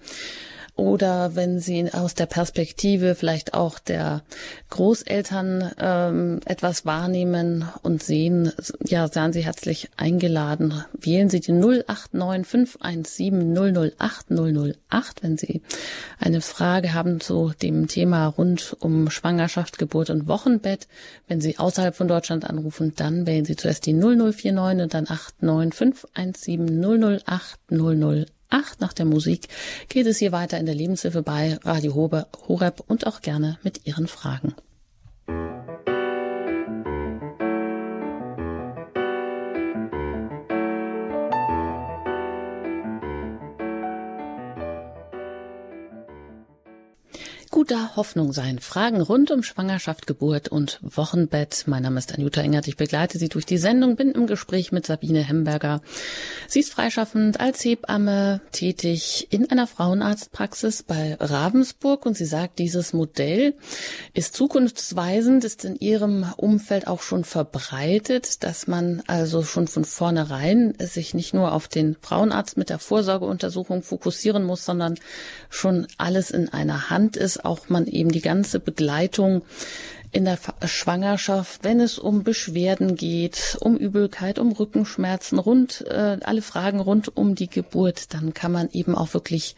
[0.79, 4.23] Oder wenn Sie aus der Perspektive vielleicht auch der
[4.71, 8.53] Großeltern ähm, etwas wahrnehmen und sehen,
[8.87, 10.85] ja, seien Sie herzlich eingeladen.
[10.93, 13.57] Wählen Sie die 089 517
[13.99, 15.63] 008 008, wenn Sie
[16.21, 20.87] eine Frage haben zu dem Thema rund um Schwangerschaft, Geburt und Wochenbett.
[21.27, 25.09] Wenn Sie außerhalb von Deutschland anrufen, dann wählen Sie zuerst die 0049 und dann
[25.41, 29.49] 89 517 008 008 acht nach der Musik
[29.89, 34.09] geht es hier weiter in der Lebenshilfe bei Radio Horeb und auch gerne mit Ihren
[34.09, 34.55] Fragen.
[47.59, 48.61] Guter Hoffnung sein.
[48.61, 51.65] Fragen rund um Schwangerschaft, Geburt und Wochenbett.
[51.67, 52.69] Mein Name ist Anjuta Engert.
[52.69, 55.83] Ich begleite Sie durch die Sendung, bin im Gespräch mit Sabine Hemberger.
[56.47, 62.93] Sie ist freischaffend als Hebamme tätig in einer Frauenarztpraxis bei Ravensburg und sie sagt, dieses
[62.93, 63.55] Modell
[64.15, 70.75] ist zukunftsweisend, ist in ihrem Umfeld auch schon verbreitet, dass man also schon von vornherein
[70.79, 74.95] sich nicht nur auf den Frauenarzt mit der Vorsorgeuntersuchung fokussieren muss, sondern
[75.51, 79.43] schon alles in einer Hand ist, auch man eben die ganze Begleitung
[80.11, 86.43] in der Schwangerschaft, wenn es um Beschwerden geht, um Übelkeit, um Rückenschmerzen, rund äh, alle
[86.43, 89.55] Fragen rund um die Geburt, dann kann man eben auch wirklich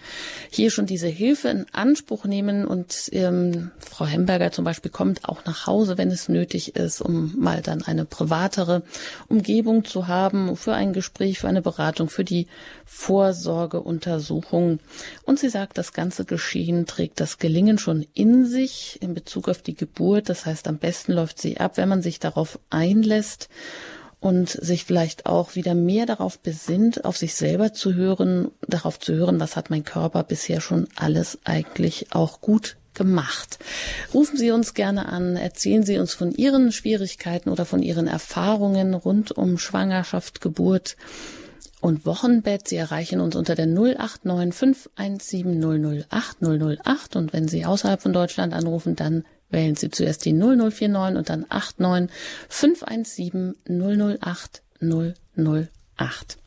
[0.51, 2.67] hier schon diese Hilfe in Anspruch nehmen.
[2.67, 7.35] Und ähm, Frau Hemberger zum Beispiel kommt auch nach Hause, wenn es nötig ist, um
[7.39, 8.83] mal dann eine privatere
[9.29, 12.49] Umgebung zu haben für ein Gespräch, für eine Beratung, für die
[12.85, 14.81] Vorsorgeuntersuchung.
[15.25, 19.63] Und sie sagt, das ganze Geschehen trägt das Gelingen schon in sich in Bezug auf
[19.63, 20.29] die Geburt.
[20.29, 23.51] Das das heißt, am besten läuft sie ab, wenn man sich darauf einlässt
[24.20, 29.14] und sich vielleicht auch wieder mehr darauf besinnt, auf sich selber zu hören, darauf zu
[29.14, 33.59] hören, was hat mein Körper bisher schon alles eigentlich auch gut gemacht.
[34.14, 38.95] Rufen Sie uns gerne an, erzählen Sie uns von Ihren Schwierigkeiten oder von Ihren Erfahrungen
[38.95, 40.97] rund um Schwangerschaft, Geburt
[41.82, 42.66] und Wochenbett.
[42.66, 48.55] Sie erreichen uns unter der 089 517 008 008 und wenn Sie außerhalb von Deutschland
[48.55, 52.11] anrufen, dann Wählen Sie zuerst die 0049 und dann 89
[52.49, 56.39] 517 008 008.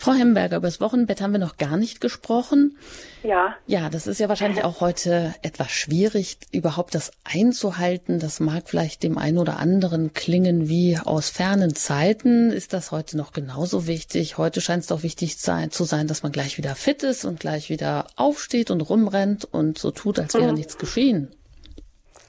[0.00, 2.78] Frau Hemberger, über das Wochenbett haben wir noch gar nicht gesprochen.
[3.22, 3.56] Ja.
[3.66, 8.18] Ja, das ist ja wahrscheinlich auch heute etwas schwierig, überhaupt das einzuhalten.
[8.18, 12.50] Das mag vielleicht dem einen oder anderen klingen wie aus fernen Zeiten.
[12.50, 14.38] Ist das heute noch genauso wichtig?
[14.38, 17.68] Heute scheint es doch wichtig zu sein, dass man gleich wieder fit ist und gleich
[17.68, 20.54] wieder aufsteht und rumrennt und so tut, als wäre mhm.
[20.54, 21.28] nichts geschehen.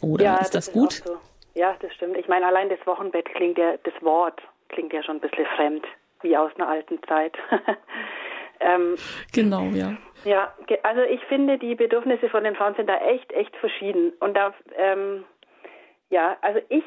[0.01, 0.91] Oder ja, ist das, das gut?
[0.93, 1.17] Ist so.
[1.53, 2.17] Ja, das stimmt.
[2.17, 5.85] Ich meine, allein das Wochenbett klingt ja, das Wort klingt ja schon ein bisschen fremd,
[6.21, 7.33] wie aus einer alten Zeit.
[8.59, 8.95] ähm,
[9.33, 9.97] genau, ja.
[10.23, 14.13] Ja, also ich finde, die Bedürfnisse von den Frauen sind da echt, echt verschieden.
[14.19, 15.25] Und da, ähm,
[16.09, 16.83] ja, also ich,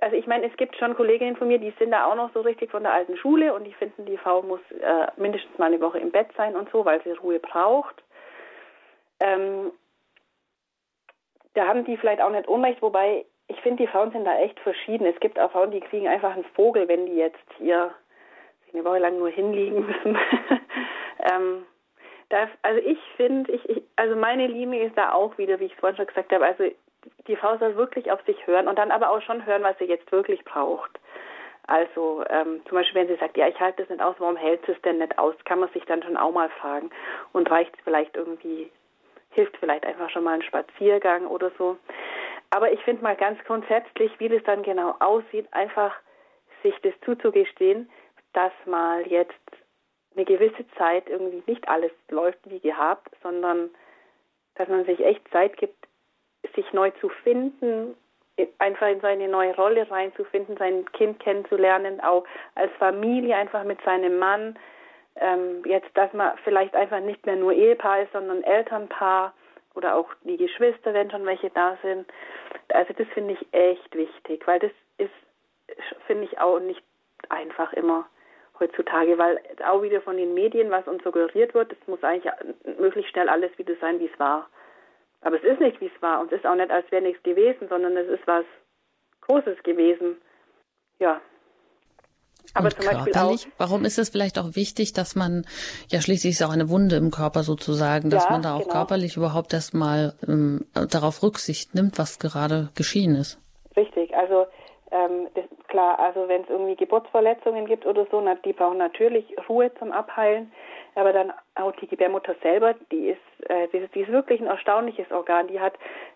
[0.00, 2.40] also ich meine, es gibt schon Kolleginnen von mir, die sind da auch noch so
[2.40, 5.80] richtig von der alten Schule und die finden, die Frau muss äh, mindestens mal eine
[5.80, 7.96] Woche im Bett sein und so, weil sie Ruhe braucht.
[9.20, 9.72] Ähm,
[11.58, 14.60] da haben die vielleicht auch nicht Unrecht, wobei ich finde, die Frauen sind da echt
[14.60, 15.06] verschieden.
[15.06, 17.92] Es gibt auch Frauen, die kriegen einfach einen Vogel, wenn die jetzt hier
[18.64, 20.18] sich eine Woche lang nur hinliegen müssen.
[21.32, 21.66] ähm,
[22.28, 25.72] das, also ich finde, ich, ich, also meine Linie ist da auch wieder, wie ich
[25.72, 26.64] es vorhin schon gesagt habe, also
[27.26, 29.86] die Frau soll wirklich auf sich hören und dann aber auch schon hören, was sie
[29.86, 31.00] jetzt wirklich braucht.
[31.66, 34.68] Also ähm, zum Beispiel, wenn sie sagt, ja, ich halte das nicht aus, warum hält
[34.68, 36.90] es denn nicht aus, kann man sich dann schon auch mal fragen.
[37.32, 38.70] Und reicht es vielleicht irgendwie
[39.30, 41.76] hilft vielleicht einfach schon mal ein Spaziergang oder so.
[42.50, 45.94] Aber ich finde mal ganz grundsätzlich, wie das dann genau aussieht, einfach
[46.62, 47.90] sich das zuzugestehen,
[48.32, 49.34] dass mal jetzt
[50.16, 53.70] eine gewisse Zeit irgendwie nicht alles läuft wie gehabt, sondern
[54.56, 55.86] dass man sich echt Zeit gibt,
[56.54, 57.94] sich neu zu finden,
[58.58, 62.24] einfach in seine neue Rolle reinzufinden, sein Kind kennenzulernen, auch
[62.54, 64.58] als Familie einfach mit seinem Mann,
[65.20, 69.32] ähm, jetzt, dass man vielleicht einfach nicht mehr nur Ehepaar ist, sondern Elternpaar
[69.74, 72.06] oder auch die Geschwister, wenn schon welche da sind.
[72.68, 75.10] Also das finde ich echt wichtig, weil das ist,
[76.06, 76.82] finde ich auch nicht
[77.28, 78.08] einfach immer
[78.58, 82.32] heutzutage, weil auch wieder von den Medien, was uns suggeriert wird, es muss eigentlich
[82.78, 84.48] möglichst schnell alles wieder sein, wie es war.
[85.20, 87.22] Aber es ist nicht, wie es war und es ist auch nicht, als wäre nichts
[87.22, 88.44] gewesen, sondern es ist was
[89.22, 90.20] Großes gewesen.
[90.98, 91.20] Ja,
[92.54, 93.36] aber zum Beispiel auch.
[93.58, 95.44] Warum ist es vielleicht auch wichtig, dass man,
[95.90, 98.72] ja schließlich ist auch eine Wunde im Körper sozusagen, dass ja, man da auch genau.
[98.72, 103.38] körperlich überhaupt erstmal ähm, darauf Rücksicht nimmt, was gerade geschehen ist?
[103.76, 104.46] Richtig, also
[104.90, 109.26] ähm, das, klar, also wenn es irgendwie Geburtsverletzungen gibt oder so, na, die brauchen natürlich
[109.48, 110.50] Ruhe zum Abheilen.
[110.94, 114.48] Aber dann auch die Gebärmutter selber, die ist, äh, die, ist, die ist wirklich ein
[114.48, 115.46] erstaunliches Organ.
[115.46, 115.74] Die hat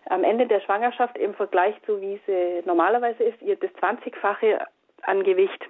[0.09, 4.59] am Ende der Schwangerschaft im Vergleich zu wie sie normalerweise ist, ihr das 20-fache
[5.03, 5.63] an Gewicht.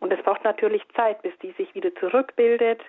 [0.00, 2.80] Und es braucht natürlich Zeit, bis die sich wieder zurückbildet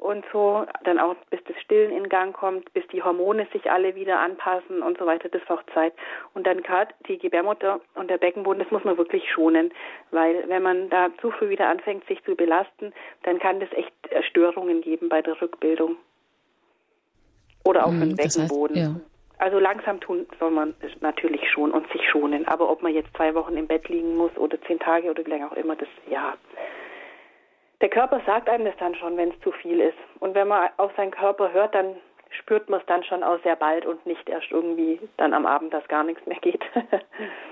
[0.00, 3.94] und so, dann auch bis das Stillen in Gang kommt, bis die Hormone sich alle
[3.94, 5.92] wieder anpassen und so weiter, das braucht Zeit.
[6.32, 9.72] Und dann gerade die Gebärmutter und der Beckenboden, das muss man wirklich schonen,
[10.10, 12.94] weil wenn man da zu früh wieder anfängt, sich zu belasten,
[13.24, 13.92] dann kann das echt
[14.28, 15.96] Störungen geben bei der Rückbildung.
[17.64, 18.76] Oder auch im Beckenboden.
[18.76, 19.00] Heißt, ja.
[19.40, 22.46] Also langsam tun soll man natürlich schon und sich schonen.
[22.46, 25.30] Aber ob man jetzt zwei Wochen im Bett liegen muss oder zehn Tage oder wie
[25.30, 26.34] lange auch immer, das ja,
[27.80, 29.96] der Körper sagt einem das dann schon, wenn es zu viel ist.
[30.18, 31.96] Und wenn man auf seinen Körper hört, dann
[32.28, 35.72] spürt man es dann schon auch sehr bald und nicht erst irgendwie dann am Abend,
[35.72, 36.62] dass gar nichts mehr geht.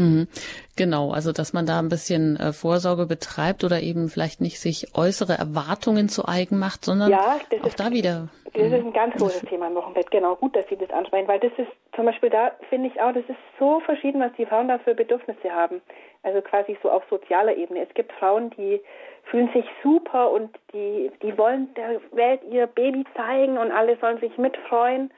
[0.00, 0.28] Mhm.
[0.76, 4.96] Genau, also dass man da ein bisschen äh, Vorsorge betreibt oder eben vielleicht nicht sich
[4.96, 8.28] äußere Erwartungen zu eigen macht, sondern ja, auch ist, da wieder.
[8.54, 10.36] Das ist ein ganz großes Thema im Wochenbett, genau.
[10.36, 13.24] Gut, dass Sie das ansprechen, weil das ist zum Beispiel da, finde ich auch, das
[13.28, 15.82] ist so verschieden, was die Frauen da für Bedürfnisse haben.
[16.22, 17.86] Also quasi so auf sozialer Ebene.
[17.86, 18.80] Es gibt Frauen, die
[19.24, 24.18] fühlen sich super und die, die wollen der Welt ihr Baby zeigen und alle sollen
[24.20, 25.10] sich mitfreuen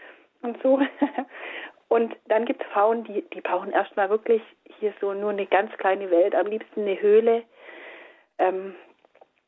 [0.42, 0.80] und so.
[1.92, 4.40] Und dann gibt es Frauen, die, die brauchen erstmal wirklich
[4.82, 7.44] hier so nur eine ganz kleine Welt, am liebsten eine Höhle.
[8.38, 8.74] Ähm,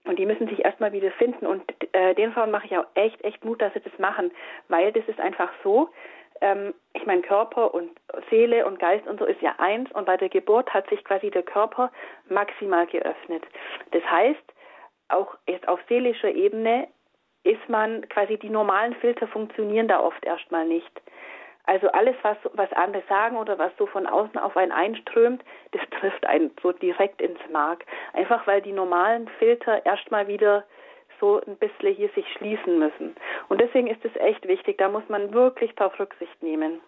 [0.05, 1.47] und die müssen sich erstmal wieder finden.
[1.47, 1.63] Und
[1.93, 4.31] äh, den Frauen mache ich auch echt, echt Mut, dass sie das machen.
[4.69, 5.91] Weil das ist einfach so,
[6.41, 7.91] ähm, ich meine, Körper und
[8.31, 9.91] Seele und Geist und so ist ja eins.
[9.93, 11.91] Und bei der Geburt hat sich quasi der Körper
[12.29, 13.43] maximal geöffnet.
[13.91, 14.45] Das heißt,
[15.09, 16.89] auch jetzt auf seelischer Ebene
[17.43, 21.01] ist man quasi die normalen Filter funktionieren da oft erstmal nicht.
[21.67, 25.43] Also alles, was, was andere sagen oder was so von außen auf einen einströmt,
[25.73, 27.85] das trifft einen so direkt ins Mark.
[28.13, 30.65] Einfach weil die normalen Filter erstmal wieder
[31.21, 33.15] so ein bisschen hier sich schließen müssen.
[33.49, 36.81] Und deswegen ist es echt wichtig, da muss man wirklich darauf Rücksicht nehmen.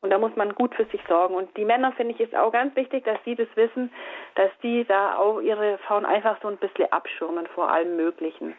[0.00, 1.34] Und da muss man gut für sich sorgen.
[1.34, 3.92] Und die Männer, finde ich, ist auch ganz wichtig, dass sie das wissen,
[4.36, 8.54] dass die da auch ihre Frauen einfach so ein bisschen abschirmen vor allem Möglichen.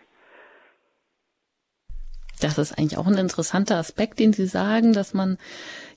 [2.39, 5.37] Das ist eigentlich auch ein interessanter Aspekt, den Sie sagen, dass man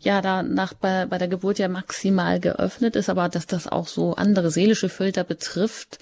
[0.01, 3.87] ja da nach bei, bei der Geburt ja maximal geöffnet ist, aber dass das auch
[3.87, 5.99] so andere seelische Filter betrifft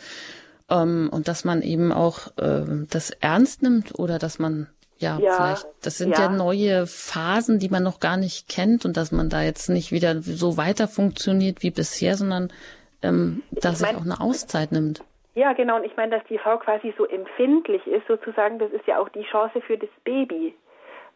[0.71, 4.69] ähm, und dass man eben auch äh, das ernst nimmt oder dass man
[4.99, 6.25] ja, ja, vielleicht, das sind ja.
[6.25, 6.29] ja.
[6.29, 10.21] neue Phasen, die man noch gar nicht kennt und dass man da jetzt nicht wieder
[10.21, 12.53] so weiter funktioniert wie bisher, sondern
[13.03, 15.03] ähm, dass sich auch eine Auszeit nimmt.
[15.35, 15.77] Ja, genau.
[15.77, 19.09] Und ich meine, dass die Frau quasi so empfindlich ist, sozusagen, das ist ja auch
[19.11, 20.55] die Chance für das Baby.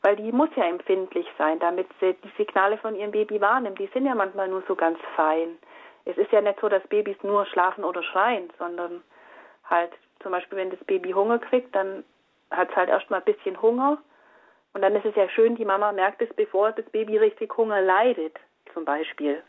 [0.03, 3.79] Weil die muss ja empfindlich sein, damit sie die Signale von ihrem Baby wahrnimmt.
[3.79, 5.59] Die sind ja manchmal nur so ganz fein.
[6.05, 9.03] Es ist ja nicht so, dass Babys nur schlafen oder schreien, sondern
[9.65, 12.05] halt zum Beispiel, wenn das Baby Hunger kriegt, dann
[12.51, 13.99] hat es halt erstmal ein bisschen Hunger.
[14.75, 17.81] Und dann ist es ja schön, die Mama merkt es, bevor das Baby richtig Hunger
[17.81, 18.37] leidet,
[18.75, 19.43] zum Beispiel.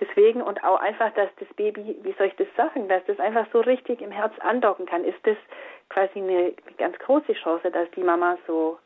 [0.00, 3.46] Deswegen und auch einfach, dass das Baby, wie soll ich das sagen, dass das einfach
[3.52, 5.36] so richtig im Herz andocken kann, ist das
[5.88, 8.78] quasi eine ganz große Chance, dass die Mama so,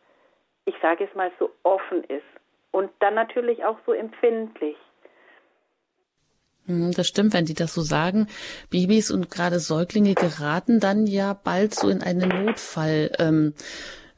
[0.65, 2.23] ich sage es mal, so offen ist
[2.71, 4.77] und dann natürlich auch so empfindlich.
[6.67, 8.29] Hm, das stimmt, wenn die das so sagen.
[8.71, 13.11] Babys und gerade Säuglinge geraten dann ja bald so in einen Notfall.
[13.19, 13.55] Ähm,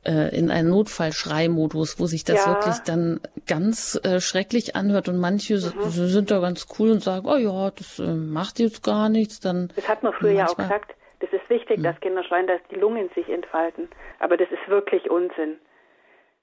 [0.04, 2.54] äh, in einen Notfallschreimodus, wo sich das ja.
[2.54, 5.90] wirklich dann ganz äh, schrecklich anhört und manche mhm.
[5.90, 9.40] sind da ganz cool und sagen, oh ja, das äh, macht jetzt gar nichts.
[9.40, 10.94] Dann das hat man früher ja auch gesagt.
[11.20, 11.82] Das ist wichtig, mhm.
[11.84, 13.88] dass Kinder schreien, dass die Lungen sich entfalten.
[14.18, 15.58] Aber das ist wirklich Unsinn.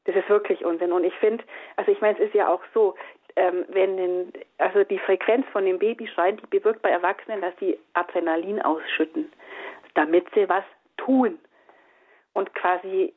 [0.06, 0.94] Das ist wirklich Unsinn.
[0.94, 1.44] Und ich finde,
[1.76, 2.96] also ich meine, es ist ja auch so,
[3.36, 7.78] ähm, wenn den, also die Frequenz von dem Babyschreien, die bewirkt bei Erwachsenen, dass sie
[7.94, 9.32] Adrenalin ausschütten,
[9.96, 10.64] damit sie was
[10.98, 11.38] tun.
[12.34, 13.14] Und quasi,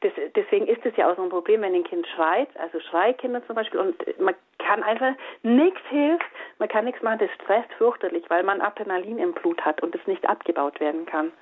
[0.00, 3.44] das, deswegen ist es ja auch so ein Problem, wenn ein Kind schreit, also Schreikinder
[3.46, 6.26] zum Beispiel, und man kann einfach, nichts hilft,
[6.58, 10.06] man kann nichts machen, das stresst fürchterlich, weil man Adrenalin im Blut hat und es
[10.06, 11.32] nicht abgebaut werden kann.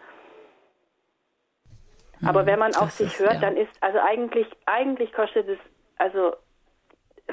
[2.26, 3.40] Aber wenn man auf sich ist, hört, ja.
[3.40, 5.58] dann ist, also eigentlich, eigentlich kostet es,
[5.98, 6.34] also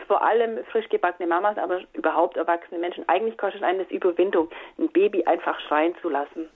[0.07, 4.89] vor allem frisch gebackene Mamas, aber überhaupt erwachsene Menschen, eigentlich kostet einen das Überwindung, ein
[4.89, 6.49] Baby einfach schreien zu lassen.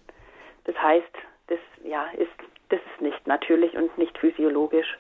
[0.66, 1.14] Das heißt,
[1.48, 2.30] das ja, ist
[2.70, 4.98] das ist nicht natürlich und nicht physiologisch.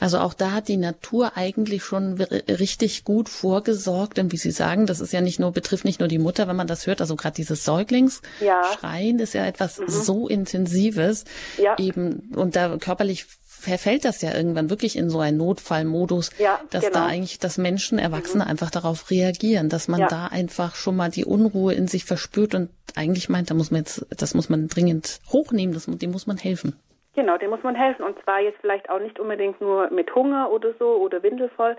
[0.00, 4.86] Also auch da hat die Natur eigentlich schon richtig gut vorgesorgt, denn wie Sie sagen,
[4.86, 7.16] das ist ja nicht nur betrifft nicht nur die Mutter, wenn man das hört, also
[7.16, 9.22] gerade dieses Säuglingsschreien ja.
[9.22, 9.88] ist ja etwas mhm.
[9.88, 11.24] so intensives,
[11.58, 11.76] ja.
[11.78, 13.26] eben und da körperlich
[13.58, 17.00] verfällt das ja irgendwann wirklich in so einen Notfallmodus, ja, dass genau.
[17.00, 18.50] da eigentlich, dass Menschen, Erwachsene mhm.
[18.50, 20.08] einfach darauf reagieren, dass man ja.
[20.08, 23.80] da einfach schon mal die Unruhe in sich verspürt und eigentlich meint, da muss man
[23.80, 26.78] jetzt, das muss man dringend hochnehmen, das, dem muss man helfen.
[27.14, 28.04] Genau, dem muss man helfen.
[28.04, 31.76] Und zwar jetzt vielleicht auch nicht unbedingt nur mit Hunger oder so oder windelvoll,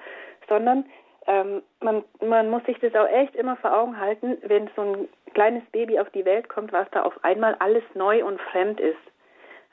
[0.49, 0.85] sondern
[1.27, 5.07] ähm, man, man muss sich das auch echt immer vor Augen halten, wenn so ein
[5.33, 8.97] kleines Baby auf die Welt kommt, was da auf einmal alles neu und fremd ist.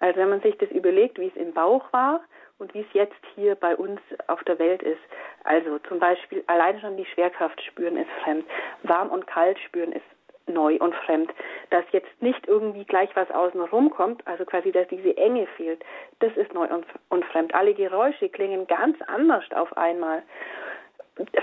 [0.01, 2.20] Also wenn man sich das überlegt, wie es im Bauch war
[2.59, 5.01] und wie es jetzt hier bei uns auf der Welt ist.
[5.44, 8.44] Also zum Beispiel allein schon die Schwerkraft spüren ist fremd,
[8.82, 10.05] warm und kalt spüren ist
[10.47, 11.32] neu und fremd.
[11.70, 15.84] Dass jetzt nicht irgendwie gleich was außen rumkommt, also quasi, dass diese Enge fehlt,
[16.20, 17.55] das ist neu und, und fremd.
[17.55, 20.22] Alle Geräusche klingen ganz anders auf einmal.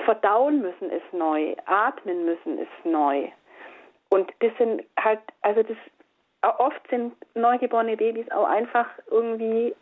[0.06, 3.28] Verdauen müssen ist neu, atmen müssen ist neu.
[4.10, 5.78] Und das sind halt, also das,
[6.44, 9.76] oft sind neugeborene Babys auch einfach irgendwie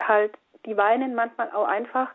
[0.00, 0.32] halt,
[0.66, 2.08] die weinen manchmal auch einfach,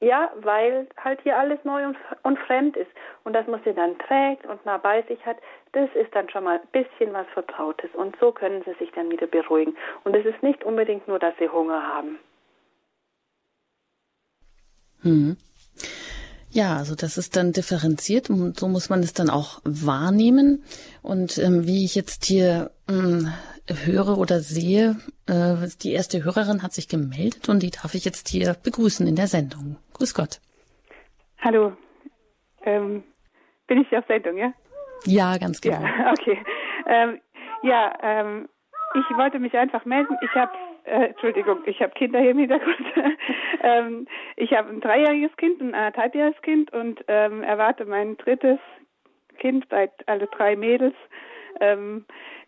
[0.00, 2.90] ja, weil halt hier alles neu und, und fremd ist.
[3.24, 5.36] Und das, was sie dann trägt und nah bei sich hat,
[5.72, 7.90] das ist dann schon mal ein bisschen was Vertrautes.
[7.94, 9.76] Und so können sie sich dann wieder beruhigen.
[10.02, 12.18] Und es ist nicht unbedingt nur, dass sie Hunger haben.
[15.02, 15.36] Hm.
[16.54, 20.62] Ja, also das ist dann differenziert und so muss man es dann auch wahrnehmen.
[21.02, 23.32] Und ähm, wie ich jetzt hier ähm,
[23.86, 24.96] höre oder sehe,
[25.26, 29.16] äh, die erste Hörerin hat sich gemeldet und die darf ich jetzt hier begrüßen in
[29.16, 29.78] der Sendung.
[29.94, 30.40] Grüß Gott.
[31.40, 31.72] Hallo.
[32.64, 33.02] Ähm,
[33.66, 34.52] bin ich auf Sendung, ja?
[35.06, 35.80] Ja, ganz genau.
[35.80, 36.38] Ja, okay.
[36.86, 37.18] Ähm,
[37.62, 38.46] ja, ähm,
[38.94, 40.18] ich wollte mich einfach melden.
[40.20, 40.52] Ich habe,
[40.84, 42.86] äh, Entschuldigung, ich habe Kinder hier im Hintergrund.
[43.62, 44.06] ähm,
[44.36, 48.58] ich habe ein dreijähriges Kind, ein anderthalbjähriges Kind und ähm, erwarte mein drittes
[49.38, 50.94] Kind bei alle drei Mädels.
[51.60, 52.04] Ähm,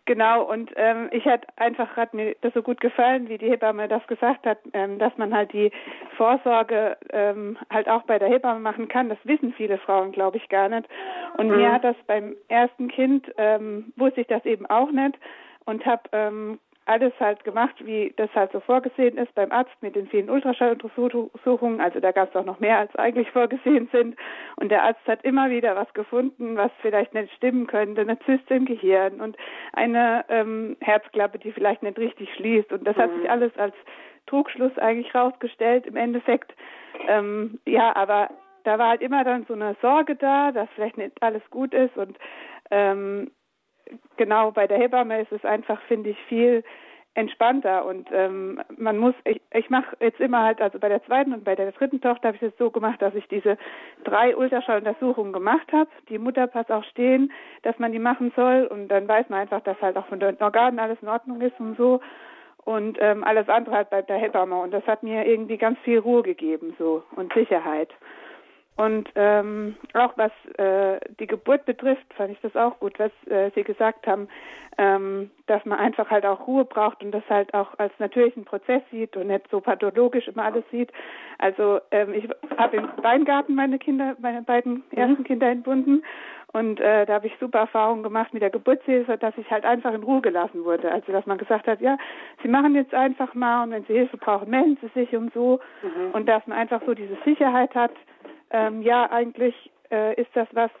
[0.07, 3.87] Genau, und ähm, ich hatte einfach, hat mir das so gut gefallen, wie die Hebamme
[3.87, 5.71] das gesagt hat, ähm, dass man halt die
[6.15, 9.09] Vorsorge ähm, halt auch bei der Hebamme machen kann.
[9.09, 10.87] Das wissen viele Frauen, glaube ich, gar nicht.
[11.37, 11.57] Und mhm.
[11.57, 15.17] mir hat das beim ersten Kind, ähm, wusste ich das eben auch nicht
[15.65, 19.95] und habe ähm, alles halt gemacht, wie das halt so vorgesehen ist beim Arzt mit
[19.95, 21.81] den vielen Ultraschalluntersuchungen.
[21.81, 24.15] Also da gab es auch noch mehr, als eigentlich vorgesehen sind.
[24.57, 28.01] Und der Arzt hat immer wieder was gefunden, was vielleicht nicht stimmen könnte.
[28.01, 29.35] Eine Zyste im Gehirn und
[29.73, 32.71] eine ähm, Herzklappe, die vielleicht nicht richtig schließt.
[32.71, 33.01] Und das mhm.
[33.01, 33.75] hat sich alles als
[34.27, 36.53] Trugschluss eigentlich rausgestellt im Endeffekt.
[37.07, 38.29] Ähm, ja, aber
[38.63, 41.95] da war halt immer dann so eine Sorge da, dass vielleicht nicht alles gut ist
[41.97, 42.17] und
[42.71, 43.31] ähm,
[44.17, 46.63] genau bei der Hebamme ist es einfach, finde ich, viel
[47.15, 47.85] entspannter.
[47.85, 51.43] Und ähm, man muss, ich, ich mache jetzt immer halt, also bei der zweiten und
[51.43, 53.57] bei der dritten Tochter habe ich es so gemacht, dass ich diese
[54.03, 57.31] drei Ultraschalluntersuchungen gemacht habe, die Mutterpass auch stehen,
[57.63, 58.65] dass man die machen soll.
[58.65, 61.59] Und dann weiß man einfach, dass halt auch von den Organen alles in Ordnung ist
[61.59, 62.01] und so.
[62.65, 64.59] Und ähm, alles andere halt bei der Hebamme.
[64.59, 67.89] Und das hat mir irgendwie ganz viel Ruhe gegeben so und Sicherheit.
[68.77, 73.49] Und ähm, auch was äh, die Geburt betrifft, fand ich das auch gut, was äh,
[73.55, 74.27] Sie gesagt haben,
[74.77, 78.81] ähm, dass man einfach halt auch Ruhe braucht und das halt auch als natürlichen Prozess
[78.91, 80.91] sieht und nicht so pathologisch immer alles sieht.
[81.37, 84.97] Also ähm, ich habe im Weingarten meine Kinder, meine beiden mhm.
[84.97, 86.03] ersten Kinder entbunden
[86.55, 89.93] und äh, da habe ich super Erfahrungen gemacht mit der Geburtshilfe, dass ich halt einfach
[89.93, 90.89] in Ruhe gelassen wurde.
[90.89, 91.97] Also dass man gesagt hat, ja,
[92.41, 95.59] Sie machen jetzt einfach mal und wenn Sie Hilfe brauchen, melden Sie sich und so.
[95.81, 96.11] Mhm.
[96.13, 97.91] Und dass man einfach so diese Sicherheit hat,
[98.51, 100.71] ähm, ja, eigentlich äh, ist das was,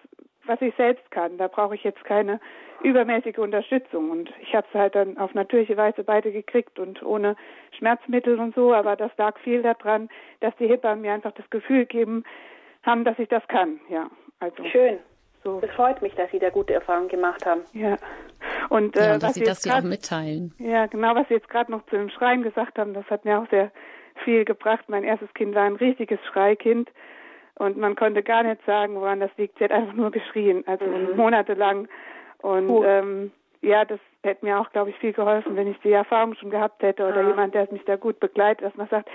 [0.45, 1.37] was ich selbst kann.
[1.37, 2.39] Da brauche ich jetzt keine
[2.83, 4.11] übermäßige Unterstützung.
[4.11, 7.35] Und ich habe es halt dann auf natürliche Weise beide gekriegt und ohne
[7.77, 8.73] Schmerzmittel und so.
[8.73, 10.09] Aber das lag viel daran,
[10.39, 12.23] dass die Hebammen mir einfach das Gefühl geben
[12.83, 13.79] haben, dass ich das kann.
[13.89, 14.09] Ja,
[14.39, 14.99] also schön.
[15.43, 15.61] So.
[15.61, 17.61] Es freut mich, dass Sie da gute Erfahrungen gemacht haben.
[17.73, 17.97] Ja.
[18.69, 20.53] Und, äh, ja, und dass Sie das grad, auch mitteilen.
[20.57, 23.39] Ja, genau, was Sie jetzt gerade noch zu dem Schreien gesagt haben, das hat mir
[23.39, 23.71] auch sehr
[24.23, 24.85] viel gebracht.
[24.87, 26.89] Mein erstes Kind war ein richtiges Schreikind.
[27.57, 29.57] Und man konnte gar nicht sagen, woran das liegt.
[29.57, 31.15] Sie hat einfach nur geschrien, also mhm.
[31.15, 31.87] monatelang.
[32.39, 32.83] Und uh.
[32.83, 33.31] ähm,
[33.61, 36.83] ja, das hätte mir auch, glaube ich, viel geholfen, wenn ich die Erfahrung schon gehabt
[36.83, 37.29] hätte oder ja.
[37.29, 39.09] jemand, der mich da gut begleitet, dass man sagt,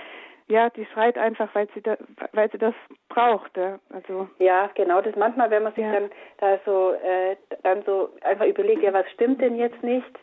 [0.47, 1.97] ja, die schreit einfach, weil sie da,
[2.33, 2.73] weil sie das
[3.07, 3.55] braucht.
[3.55, 3.79] Ja.
[3.89, 5.01] Also ja, genau.
[5.01, 5.93] Das manchmal, wenn man sich ja.
[5.93, 10.19] dann da so äh, dann so einfach überlegt, ja, was stimmt denn jetzt nicht?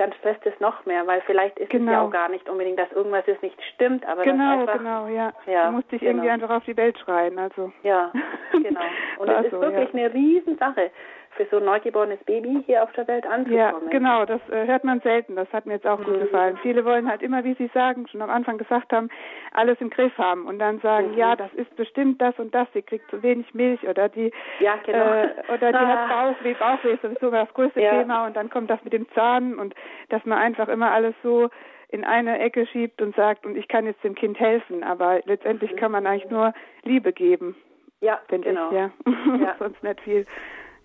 [0.00, 1.84] Dann stresst es noch mehr, weil vielleicht ist genau.
[1.84, 2.08] es ja genau.
[2.08, 5.32] auch gar nicht unbedingt, dass irgendwas jetzt nicht stimmt, aber genau, einfach, genau, ja.
[5.46, 6.12] ja du musst dich genau.
[6.12, 8.10] irgendwie einfach auf die Welt schreien, also ja,
[8.52, 8.80] genau.
[9.18, 10.00] Und es ist wirklich ja.
[10.00, 10.90] eine Riesensache
[11.36, 13.56] für so ein neugeborenes Baby hier auf der Welt anzukommen.
[13.56, 15.36] Ja, genau, das äh, hört man selten.
[15.36, 16.04] Das hat mir jetzt auch mhm.
[16.04, 16.58] gut gefallen.
[16.62, 19.08] Viele wollen halt immer, wie Sie sagen, schon am Anfang gesagt haben,
[19.52, 21.18] alles im Griff haben und dann sagen, mhm.
[21.18, 22.68] ja, das ist bestimmt das und das.
[22.74, 24.98] Sie kriegt zu wenig Milch oder die, ja, genau.
[24.98, 25.86] äh, oder die ah.
[25.86, 26.54] hat Bauchweh.
[26.54, 27.90] Bauchweh ist sowieso das größte ja.
[27.90, 29.74] Thema und dann kommt das mit dem Zahn und
[30.08, 31.48] dass man einfach immer alles so
[31.88, 35.72] in eine Ecke schiebt und sagt, und ich kann jetzt dem Kind helfen, aber letztendlich
[35.72, 35.76] mhm.
[35.76, 36.52] kann man eigentlich nur
[36.84, 37.56] Liebe geben.
[38.00, 38.68] Ja, genau.
[38.68, 38.90] Ich, ja.
[39.40, 39.54] ja.
[39.58, 40.26] Sonst nicht viel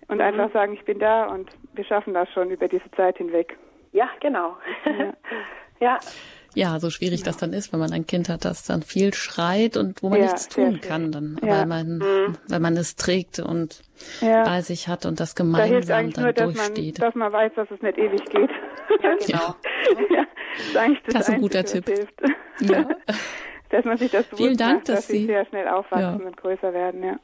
[0.08, 0.22] und mhm.
[0.22, 3.56] einfach sagen, ich bin da und wir schaffen das schon über diese Zeit hinweg.
[3.92, 4.56] Ja, genau.
[4.84, 5.12] Ja.
[5.80, 5.98] ja.
[6.54, 9.76] ja, so schwierig das dann ist, wenn man ein Kind hat, das dann viel schreit
[9.76, 11.58] und wo man ja, nichts tun kann, dann, ja.
[11.58, 12.36] weil man, mhm.
[12.48, 13.82] weil man es trägt und
[14.20, 14.44] ja.
[14.44, 16.98] bei sich hat und das gemeinsam da dann nur, durchsteht.
[17.00, 18.50] Dass man, dass man weiß, dass es nicht ewig geht.
[19.02, 19.54] Ja, genau.
[20.14, 20.26] ja,
[20.56, 21.90] das ist eigentlich das, das ist ein guter Tipp.
[22.60, 22.88] Ja.
[23.70, 26.72] dass man sich das Vielen Dank, macht, dass, dass Sie sehr schnell aufwachsen und größer
[26.72, 27.18] werden, ja.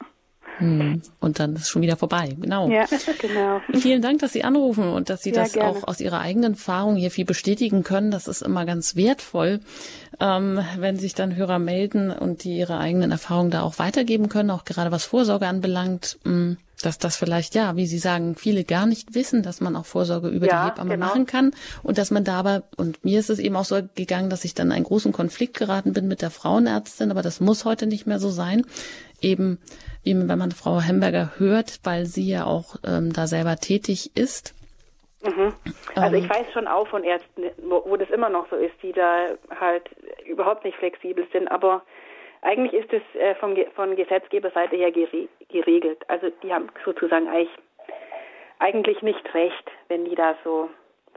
[0.59, 1.03] Hm.
[1.20, 2.36] Und dann ist schon wieder vorbei.
[2.38, 2.68] Genau.
[2.68, 2.84] Ja,
[3.20, 3.61] genau.
[3.72, 5.70] Vielen Dank, dass Sie anrufen und dass Sie ja, das gerne.
[5.70, 8.11] auch aus Ihrer eigenen Erfahrung hier viel bestätigen können.
[8.11, 9.61] Das ist immer ganz wertvoll,
[10.20, 14.50] ähm, wenn sich dann Hörer melden und die ihre eigenen Erfahrungen da auch weitergeben können,
[14.50, 16.18] auch gerade was Vorsorge anbelangt.
[16.24, 19.76] Mh, hm, dass das vielleicht, ja, wie Sie sagen, viele gar nicht wissen, dass man
[19.76, 21.07] auch Vorsorge über ja, die Hebamme genau.
[21.07, 21.53] machen kann
[21.83, 24.55] und dass man da aber, und mir ist es eben auch so gegangen, dass ich
[24.55, 28.07] dann in einen großen Konflikt geraten bin mit der Frauenärztin, aber das muss heute nicht
[28.07, 28.66] mehr so sein.
[29.20, 29.59] Eben
[30.03, 34.55] wie wenn man Frau Hemberger hört, weil sie ja auch ähm, da selber tätig ist.
[35.22, 35.53] Mhm.
[35.95, 36.30] Also ich ähm.
[36.30, 39.28] weiß schon auch von Ärzten, wo, wo das immer noch so ist, die da
[39.61, 39.89] halt
[40.26, 41.83] überhaupt nicht flexibel sind, aber
[42.43, 46.05] eigentlich ist es äh, vom, von Gesetzgeberseite her geregelt.
[46.09, 47.51] Also die haben sozusagen eigentlich,
[48.59, 50.68] eigentlich nicht recht, wenn die da so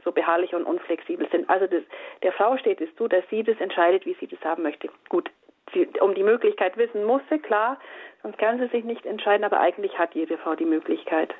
[0.04, 1.50] so beharrlich und unflexibel sind.
[1.50, 1.82] Also das,
[2.22, 4.88] der Frau steht es zu, dass sie das entscheidet, wie sie das haben möchte.
[5.08, 5.30] Gut,
[5.74, 7.78] sie um die Möglichkeit wissen muss sie, klar,
[8.22, 11.34] sonst kann sie sich nicht entscheiden, aber eigentlich hat jede Frau die Möglichkeit.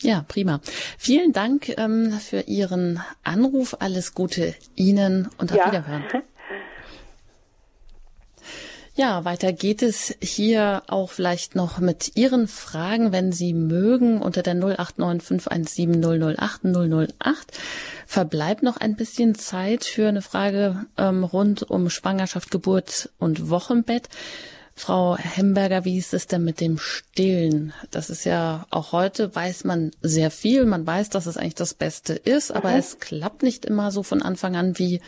[0.00, 0.60] Ja, prima.
[0.98, 3.74] Vielen Dank ähm, für Ihren Anruf.
[3.80, 5.66] Alles Gute Ihnen und auf ja.
[5.66, 6.04] Wiederhören.
[8.98, 14.42] Ja, weiter geht es hier auch vielleicht noch mit Ihren Fragen, wenn Sie mögen, unter
[14.42, 17.06] der 089517008008.
[18.08, 24.08] Verbleibt noch ein bisschen Zeit für eine Frage ähm, rund um Schwangerschaft, Geburt und Wochenbett.
[24.78, 27.72] Frau Hemberger, wie ist es denn mit dem Stillen?
[27.92, 30.64] Das ist ja auch heute weiß man sehr viel.
[30.66, 32.76] Man weiß, dass es eigentlich das Beste ist, aber mhm.
[32.76, 34.78] es klappt nicht immer so von Anfang an.
[34.78, 35.00] Wie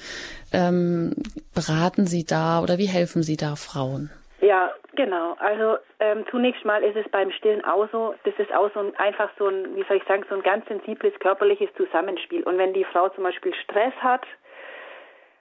[0.53, 1.15] ähm,
[1.55, 4.11] beraten Sie da oder wie helfen Sie da Frauen?
[4.41, 5.35] Ja, genau.
[5.39, 8.97] Also ähm, zunächst mal ist es beim Stillen auch so, das ist auch so ein,
[8.97, 12.43] einfach so ein, wie soll ich sagen, so ein ganz sensibles körperliches Zusammenspiel.
[12.43, 14.27] Und wenn die Frau zum Beispiel Stress hat,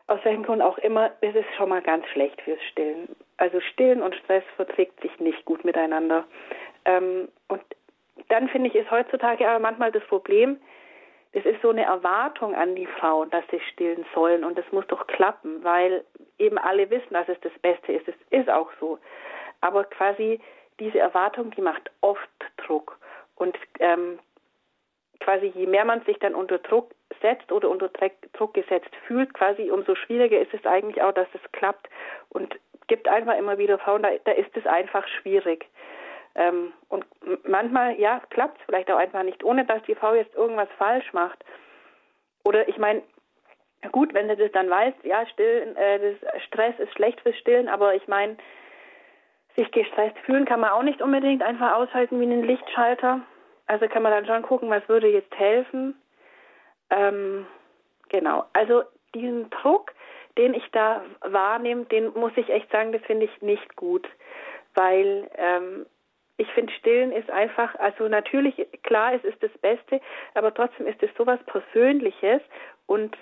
[0.07, 3.15] aus welchem Grund auch immer, ist es schon mal ganz schlecht fürs Stillen.
[3.39, 6.25] Also Stillen und Stress verträgt sich nicht gut miteinander.
[6.83, 7.61] Ähm, und
[8.27, 10.59] dann finde ich, ist heutzutage aber manchmal das Problem,
[11.31, 14.85] es ist so eine Erwartung an die Frauen, dass sie stillen sollen und das muss
[14.87, 16.03] doch klappen, weil
[16.37, 18.09] eben alle wissen, dass es das Beste ist.
[18.09, 18.99] Es ist auch so.
[19.61, 20.41] Aber quasi
[20.79, 22.97] diese Erwartung, die macht oft Druck.
[23.35, 24.19] Und ähm,
[25.21, 27.89] quasi je mehr man sich dann unter Druck setzt oder unter
[28.33, 31.87] Druck gesetzt fühlt, quasi umso schwieriger ist es eigentlich auch, dass es klappt.
[32.29, 32.59] Und
[32.89, 35.65] gibt einfach immer wieder Frauen, da, da ist es einfach schwierig.
[36.35, 37.05] Ähm, und
[37.47, 41.13] manchmal, ja, klappt es vielleicht auch einfach nicht, ohne dass die Frau jetzt irgendwas falsch
[41.13, 41.43] macht.
[42.43, 43.01] Oder ich meine,
[43.91, 46.15] gut, wenn du das dann weißt, ja, stillen, äh,
[46.47, 48.37] Stress ist schlecht fürs Stillen, aber ich meine,
[49.55, 53.21] sich gestresst fühlen kann man auch nicht unbedingt einfach aushalten wie einen Lichtschalter.
[53.67, 55.99] Also kann man dann schon gucken, was würde jetzt helfen.
[56.89, 57.45] Ähm,
[58.09, 58.83] genau, also
[59.13, 59.93] diesen Druck,
[60.37, 64.07] den ich da wahrnehme, den muss ich echt sagen, das finde ich nicht gut,
[64.75, 65.85] weil ähm,
[66.37, 69.99] ich finde, Stillen ist einfach, also natürlich, klar, es ist das Beste,
[70.35, 72.41] aber trotzdem ist es sowas Persönliches
[72.87, 73.17] und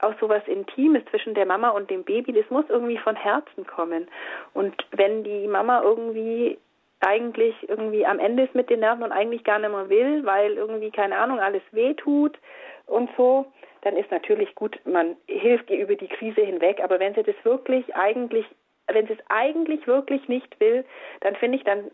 [0.00, 4.08] auch sowas Intimes zwischen der Mama und dem Baby, das muss irgendwie von Herzen kommen.
[4.52, 6.58] Und wenn die Mama irgendwie
[7.00, 10.54] eigentlich irgendwie am Ende ist mit den Nerven und eigentlich gar nicht mehr will, weil
[10.54, 12.38] irgendwie, keine Ahnung, alles wehtut
[12.86, 13.46] und so,
[13.82, 16.80] dann ist natürlich gut, man hilft ihr über die Krise hinweg.
[16.82, 18.46] Aber wenn sie das wirklich eigentlich,
[18.88, 20.84] wenn sie es eigentlich wirklich nicht will,
[21.20, 21.90] dann finde ich dann,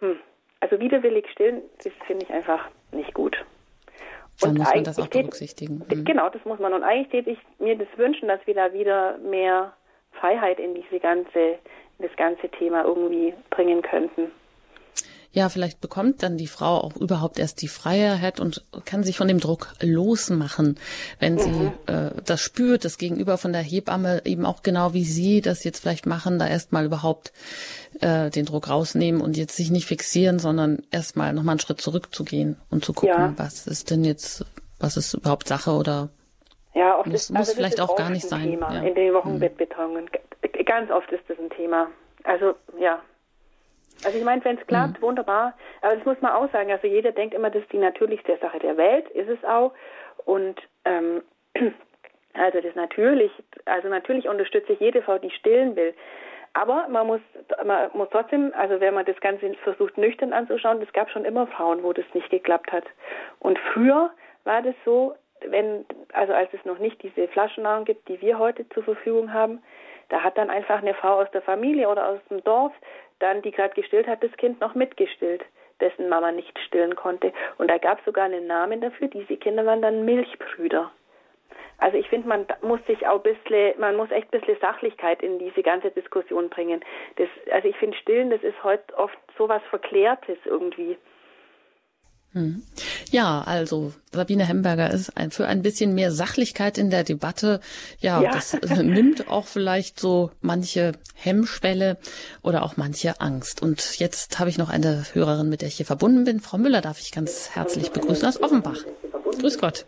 [0.00, 0.18] hm,
[0.60, 3.36] also widerwillig stillen, das finde ich einfach nicht gut.
[4.40, 5.84] Dann und muss man das auch berücksichtigen.
[5.88, 6.04] Mhm.
[6.04, 6.72] Genau, das muss man.
[6.72, 9.72] Und eigentlich täte ich mir das wünschen, dass wir da wieder mehr
[10.12, 11.58] Freiheit in diese ganze,
[11.98, 14.30] in das ganze Thema irgendwie bringen könnten
[15.30, 19.28] ja, vielleicht bekommt dann die Frau auch überhaupt erst die Freiheit und kann sich von
[19.28, 20.78] dem Druck losmachen,
[21.20, 21.38] wenn mhm.
[21.38, 25.64] sie äh, das spürt, das Gegenüber von der Hebamme eben auch genau wie sie das
[25.64, 27.32] jetzt vielleicht machen, da erstmal überhaupt
[28.00, 32.56] äh, den Druck rausnehmen und jetzt sich nicht fixieren, sondern erstmal nochmal einen Schritt zurückzugehen
[32.70, 33.34] und zu gucken, ja.
[33.36, 34.46] was ist denn jetzt,
[34.80, 36.08] was ist überhaupt Sache oder
[36.74, 38.50] ja, oft muss, ist, muss also vielleicht auch gar nicht sein.
[38.50, 38.82] Thema ja.
[38.82, 40.04] In den Wochenbettbetreuungen.
[40.04, 40.64] Mhm.
[40.64, 41.88] Ganz oft ist das ein Thema.
[42.24, 43.02] Also ja,
[44.04, 45.02] also ich meine, wenn es klappt, mhm.
[45.02, 45.54] wunderbar.
[45.82, 46.70] Aber das muss man auch sagen.
[46.70, 49.72] Also jeder denkt immer, das ist die natürlichste Sache der Welt, ist es auch.
[50.24, 51.22] Und ähm,
[52.34, 53.32] also das natürlich,
[53.64, 55.94] also natürlich unterstütze ich jede Frau, die stillen will.
[56.54, 57.20] Aber man muss,
[57.64, 61.46] man muss trotzdem, also wenn man das Ganze versucht nüchtern anzuschauen, es gab schon immer
[61.46, 62.84] Frauen, wo das nicht geklappt hat.
[63.38, 64.10] Und früher
[64.44, 65.14] war das so,
[65.46, 69.62] wenn, also als es noch nicht diese Flaschennahrung gibt, die wir heute zur Verfügung haben,
[70.08, 72.72] da hat dann einfach eine Frau aus der Familie oder aus dem Dorf
[73.18, 75.44] dann, die gerade gestillt hat, das Kind noch mitgestillt,
[75.80, 77.32] dessen Mama nicht stillen konnte.
[77.58, 79.08] Und da gab es sogar einen Namen dafür.
[79.08, 80.90] Diese Kinder waren dann Milchbrüder.
[81.78, 85.22] Also ich finde, man muss sich auch ein bisschen, man muss echt ein bisschen Sachlichkeit
[85.22, 86.84] in diese ganze Diskussion bringen.
[87.16, 90.96] Das, also ich finde Stillen, das ist heute oft so was Verklärtes irgendwie.
[92.34, 92.62] Hm.
[93.10, 97.60] Ja, also Sabine Hemberger ist ein, für ein bisschen mehr Sachlichkeit in der Debatte.
[98.00, 98.30] Ja, ja.
[98.32, 101.96] das äh, nimmt auch vielleicht so manche Hemmschwelle
[102.42, 103.62] oder auch manche Angst.
[103.62, 106.40] Und jetzt habe ich noch eine Hörerin, mit der ich hier verbunden bin.
[106.40, 108.84] Frau Müller darf ich ganz herzlich begrüßen aus Offenbach.
[109.40, 109.86] Grüß Gott.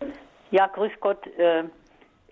[0.50, 1.26] Ja, grüß Gott.
[1.36, 1.64] Äh,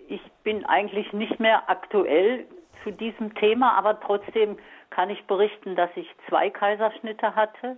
[0.07, 2.45] ich bin eigentlich nicht mehr aktuell
[2.83, 4.57] zu diesem Thema, aber trotzdem
[4.89, 7.77] kann ich berichten, dass ich zwei Kaiserschnitte hatte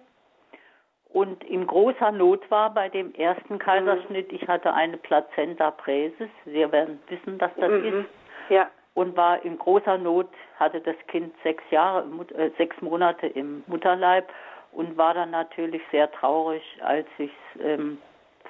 [1.14, 4.32] und in großer Not war bei dem ersten Kaiserschnitt.
[4.32, 6.30] Ich hatte eine Plazenta präsis.
[6.46, 7.86] Sie werden wissen, dass das mhm.
[7.86, 8.10] ist.
[8.50, 8.70] Ja.
[8.94, 12.06] Und war in großer Not, hatte das Kind sechs Jahre,
[12.36, 14.30] äh, sechs Monate im Mutterleib
[14.72, 17.98] und war dann natürlich sehr traurig, als ich es ähm,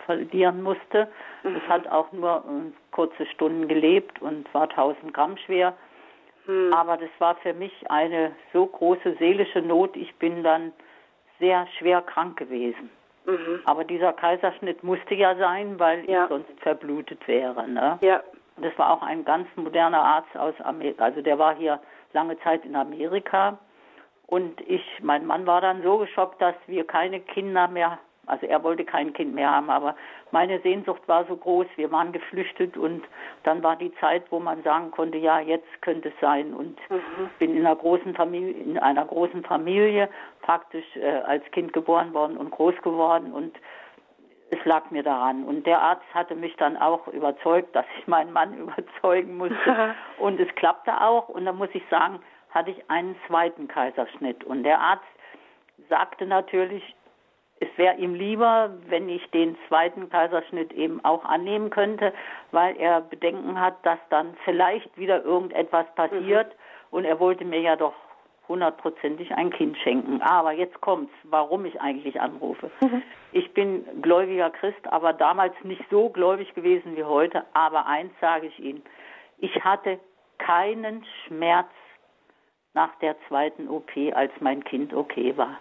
[0.06, 1.08] verlieren musste.
[1.44, 1.56] Mhm.
[1.56, 5.74] Es hat auch nur äh, kurze Stunden gelebt und war 1000 Gramm schwer.
[6.46, 6.74] Mhm.
[6.74, 9.96] Aber das war für mich eine so große seelische Not.
[9.96, 10.74] Ich bin dann
[11.42, 12.90] sehr schwer krank gewesen.
[13.26, 13.60] Mhm.
[13.66, 16.24] Aber dieser Kaiserschnitt musste ja sein, weil ja.
[16.24, 17.68] ich sonst verblutet wäre.
[17.68, 18.00] Ne?
[18.02, 18.24] Ja.
[18.58, 21.04] Das war auch ein ganz moderner Arzt aus Amerika.
[21.04, 21.80] Also der war hier
[22.14, 23.58] lange Zeit in Amerika.
[24.28, 28.00] Und ich, mein Mann war dann so geschockt, dass wir keine Kinder mehr
[28.32, 29.96] also er wollte kein Kind mehr haben, aber
[30.32, 31.68] meine Sehnsucht war so groß.
[31.76, 33.04] Wir waren geflüchtet und
[33.44, 36.54] dann war die Zeit, wo man sagen konnte, ja, jetzt könnte es sein.
[36.54, 37.30] Und mhm.
[37.40, 40.08] bin in einer großen Familie, in einer großen Familie
[40.42, 43.58] praktisch äh, als Kind geboren worden und groß geworden und
[44.50, 45.44] es lag mir daran.
[45.44, 49.96] Und der Arzt hatte mich dann auch überzeugt, dass ich meinen Mann überzeugen musste.
[50.20, 51.28] und es klappte auch.
[51.28, 52.22] Und da muss ich sagen,
[52.52, 54.46] hatte ich einen zweiten Kaiserschnitt.
[54.46, 55.04] Und der Arzt
[55.90, 56.96] sagte natürlich,
[57.62, 62.12] es wäre ihm lieber, wenn ich den zweiten Kaiserschnitt eben auch annehmen könnte,
[62.52, 66.48] weil er Bedenken hat, dass dann vielleicht wieder irgendetwas passiert.
[66.48, 66.58] Mhm.
[66.90, 67.94] Und er wollte mir ja doch
[68.48, 70.24] hundertprozentig ein Kind schenken.
[70.24, 72.72] Aber jetzt kommt's, warum ich eigentlich anrufe.
[72.82, 73.04] Mhm.
[73.32, 77.46] Ich bin gläubiger Christ, aber damals nicht so gläubig gewesen wie heute.
[77.54, 78.82] Aber eins sage ich Ihnen,
[79.38, 80.00] ich hatte
[80.40, 81.70] keinen Schmerz
[82.74, 85.60] nach der zweiten OP, als mein Kind okay war.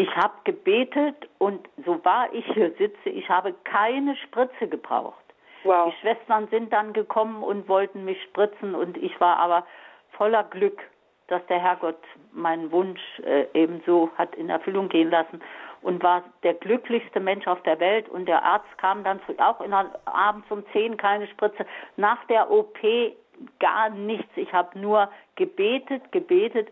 [0.00, 5.16] Ich habe gebetet und so wahr ich hier sitze, ich habe keine Spritze gebraucht.
[5.64, 5.92] Wow.
[5.92, 9.66] Die Schwestern sind dann gekommen und wollten mich spritzen und ich war aber
[10.12, 10.80] voller Glück,
[11.26, 11.98] dass der Herrgott
[12.32, 15.40] meinen Wunsch äh, ebenso hat in Erfüllung gehen lassen
[15.82, 19.60] und war der glücklichste Mensch auf der Welt und der Arzt kam dann zu, auch
[19.60, 21.66] in der, abends um zehn keine Spritze.
[21.96, 22.78] Nach der OP
[23.58, 24.30] gar nichts.
[24.36, 26.68] Ich habe nur gebetet, gebetet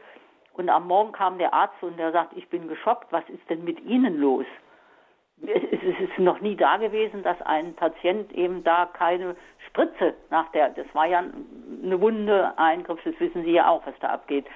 [0.57, 3.65] und am Morgen kam der Arzt und der sagt, ich bin geschockt, was ist denn
[3.65, 4.47] mit Ihnen los?
[5.43, 9.37] Es ist noch nie da gewesen, dass ein Patient eben da keine
[9.67, 11.19] Spritze nach der, das war ja
[11.83, 14.47] eine Wunde, Eingriff, das wissen Sie ja auch, was da abgeht.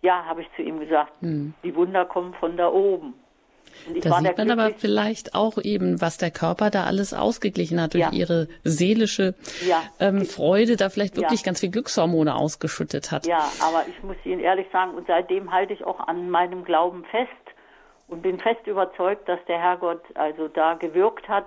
[0.00, 1.52] Ja, habe ich zu ihm gesagt, hm.
[1.62, 3.14] die Wunder kommen von da oben.
[4.02, 8.04] Da sieht man aber vielleicht auch eben, was der Körper da alles ausgeglichen hat durch
[8.04, 8.12] ja.
[8.12, 9.34] ihre seelische
[9.66, 9.82] ja.
[10.00, 11.46] ähm, Freude, da vielleicht wirklich ja.
[11.46, 13.26] ganz viel Glückshormone ausgeschüttet hat.
[13.26, 17.04] Ja, aber ich muss Ihnen ehrlich sagen, und seitdem halte ich auch an meinem Glauben
[17.10, 17.30] fest
[18.08, 21.46] und bin fest überzeugt, dass der Herrgott also da gewirkt hat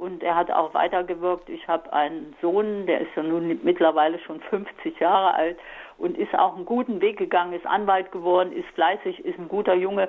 [0.00, 1.50] und er hat auch weitergewirkt.
[1.50, 5.58] Ich habe einen Sohn, der ist ja nun mittlerweile schon 50 Jahre alt
[5.98, 9.74] und ist auch einen guten Weg gegangen, ist Anwalt geworden, ist fleißig, ist ein guter
[9.74, 10.08] Junge.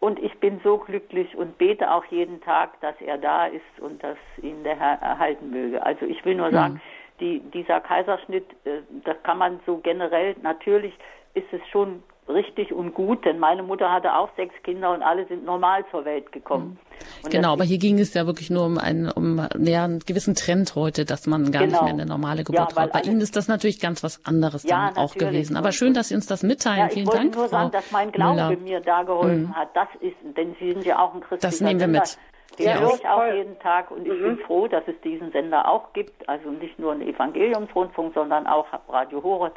[0.00, 4.02] Und ich bin so glücklich und bete auch jeden Tag, dass er da ist und
[4.02, 5.84] dass ihn der Herr erhalten möge.
[5.84, 6.80] Also ich will nur sagen,
[7.18, 10.94] die, dieser Kaiserschnitt, äh, das kann man so generell, natürlich
[11.34, 15.26] ist es schon richtig und gut, denn meine Mutter hatte auch sechs Kinder und alle
[15.26, 16.78] sind normal zur Welt gekommen.
[17.24, 17.30] Mhm.
[17.30, 20.74] Genau, aber hier ging es ja wirklich nur um einen, um ja, einen gewissen Trend
[20.74, 21.72] heute, dass man gar genau.
[21.72, 22.92] nicht mehr eine normale Geburt ja, hat.
[22.92, 25.56] Bei Ihnen ist das natürlich ganz was anderes ja, dann auch gewesen.
[25.56, 26.78] Aber schön, dass Sie uns das mitteilen.
[26.78, 27.30] Ja, Vielen Dank.
[27.30, 28.56] Ich wollte nur Frau sagen, dass mein Glaube Müller.
[28.56, 29.54] mir da geholfen mhm.
[29.54, 29.68] hat.
[29.74, 32.18] Das ist, denn Sie sind ja auch ein christlicher Das nehmen wir mit.
[32.58, 34.22] Den ja, höre ich auch jeden Tag und ich mhm.
[34.22, 36.28] bin froh, dass es diesen Sender auch gibt.
[36.28, 39.54] Also nicht nur ein Evangeliumsrundfunk, sondern auch Radio Horeb,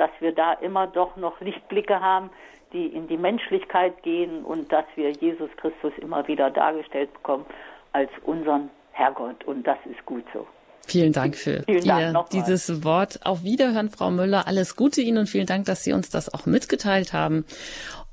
[0.00, 2.30] dass wir da immer doch noch Lichtblicke haben,
[2.72, 7.44] die in die Menschlichkeit gehen und dass wir Jesus Christus immer wieder dargestellt bekommen
[7.92, 9.44] als unseren Herrgott.
[9.44, 10.46] Und das ist gut so.
[10.86, 13.20] Vielen Dank für vielen Dank dieses Wort.
[13.26, 14.46] Auf Wiederhören, Frau Müller.
[14.46, 17.44] Alles Gute Ihnen und vielen Dank, dass Sie uns das auch mitgeteilt haben.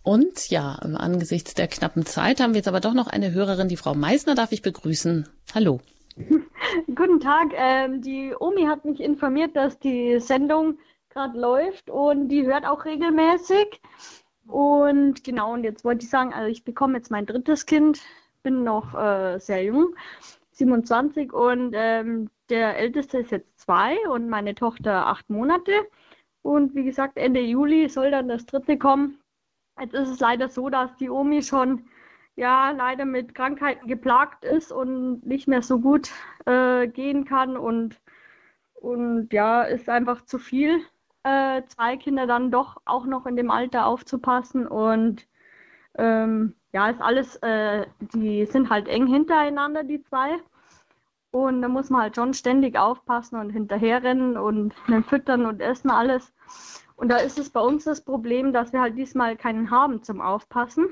[0.04, 3.78] Und ja, angesichts der knappen Zeit haben wir jetzt aber doch noch eine Hörerin, die
[3.78, 5.28] Frau Meisner darf ich begrüßen.
[5.56, 5.80] Hallo.
[6.96, 7.54] Guten Tag.
[7.56, 10.78] Ähm, die Omi hat mich informiert, dass die Sendung
[11.18, 13.82] gerade läuft und die hört auch regelmäßig.
[14.48, 18.02] Und genau, und jetzt wollte ich sagen, also ich bekomme jetzt mein drittes Kind,
[18.44, 19.96] bin noch äh, sehr jung,
[20.52, 25.72] 27 und ähm, der älteste ist jetzt zwei und meine Tochter acht Monate.
[26.44, 29.20] Und wie gesagt, Ende Juli soll dann das dritte kommen.
[29.80, 31.88] Jetzt ist es leider so, dass die Omi schon
[32.36, 36.12] ja leider mit Krankheiten geplagt ist und nicht mehr so gut
[36.46, 38.00] äh, gehen kann und
[38.76, 40.82] und ja, ist einfach zu viel,
[41.28, 45.28] äh, zwei Kinder dann doch auch noch in dem Alter aufzupassen und
[45.98, 50.38] ähm, ja, ist alles, äh, die sind halt eng hintereinander, die zwei.
[51.32, 54.74] Und da muss man halt schon ständig aufpassen und hinterherrennen und
[55.08, 56.34] füttern und essen alles.
[56.96, 60.22] Und da ist es bei uns das Problem, dass wir halt diesmal keinen haben zum
[60.22, 60.88] Aufpassen.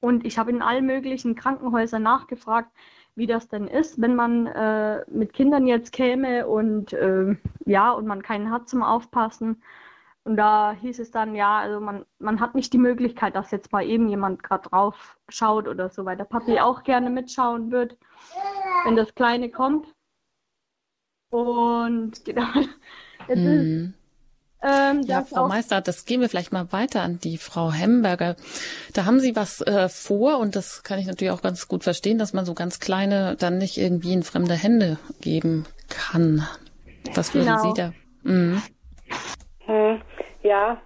[0.00, 2.70] Und ich habe in allen möglichen Krankenhäusern nachgefragt,
[3.16, 8.06] wie das denn ist, wenn man äh, mit Kindern jetzt käme und äh, ja, und
[8.06, 9.62] man keinen hat zum Aufpassen.
[10.24, 13.72] Und da hieß es dann, ja, also man, man hat nicht die Möglichkeit, dass jetzt
[13.72, 17.98] mal eben jemand gerade drauf schaut oder so, weil der Papi auch gerne mitschauen wird,
[18.84, 19.94] wenn das Kleine kommt.
[21.30, 22.48] Und genau,
[23.28, 23.94] jetzt mhm.
[23.94, 24.03] ist
[24.64, 28.36] ähm, ja, Frau Meister, das gehen wir vielleicht mal weiter an die Frau Hemberger.
[28.94, 32.18] Da haben Sie was äh, vor und das kann ich natürlich auch ganz gut verstehen,
[32.18, 36.46] dass man so ganz kleine dann nicht irgendwie in fremde Hände geben kann.
[37.14, 37.74] Was würden genau.
[37.74, 37.92] Sie da?
[38.22, 38.62] Mhm.
[39.66, 40.02] Hm,
[40.42, 40.80] ja,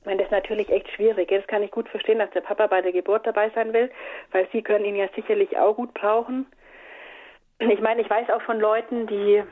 [0.00, 1.28] ich meine, das ist natürlich echt schwierig.
[1.28, 3.90] Das kann ich gut verstehen, dass der Papa bei der Geburt dabei sein will,
[4.32, 6.46] weil Sie können ihn ja sicherlich auch gut brauchen.
[7.58, 9.42] Ich meine, ich weiß auch von Leuten, die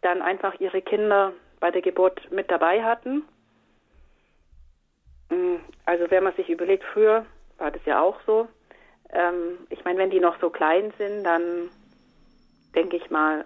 [0.00, 3.22] dann einfach ihre Kinder bei der Geburt mit dabei hatten.
[5.30, 7.26] Mm, also wenn man sich überlegt, früher
[7.58, 8.48] war das ja auch so.
[9.12, 11.70] Ähm, ich meine, wenn die noch so klein sind, dann
[12.74, 13.44] denke ich mal,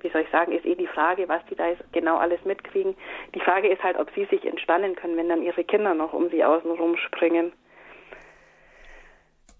[0.00, 2.94] wie soll ich sagen, ist eh die Frage, was die da genau alles mitkriegen.
[3.34, 6.30] Die Frage ist halt, ob sie sich entspannen können, wenn dann ihre Kinder noch um
[6.30, 7.52] sie außen rumspringen.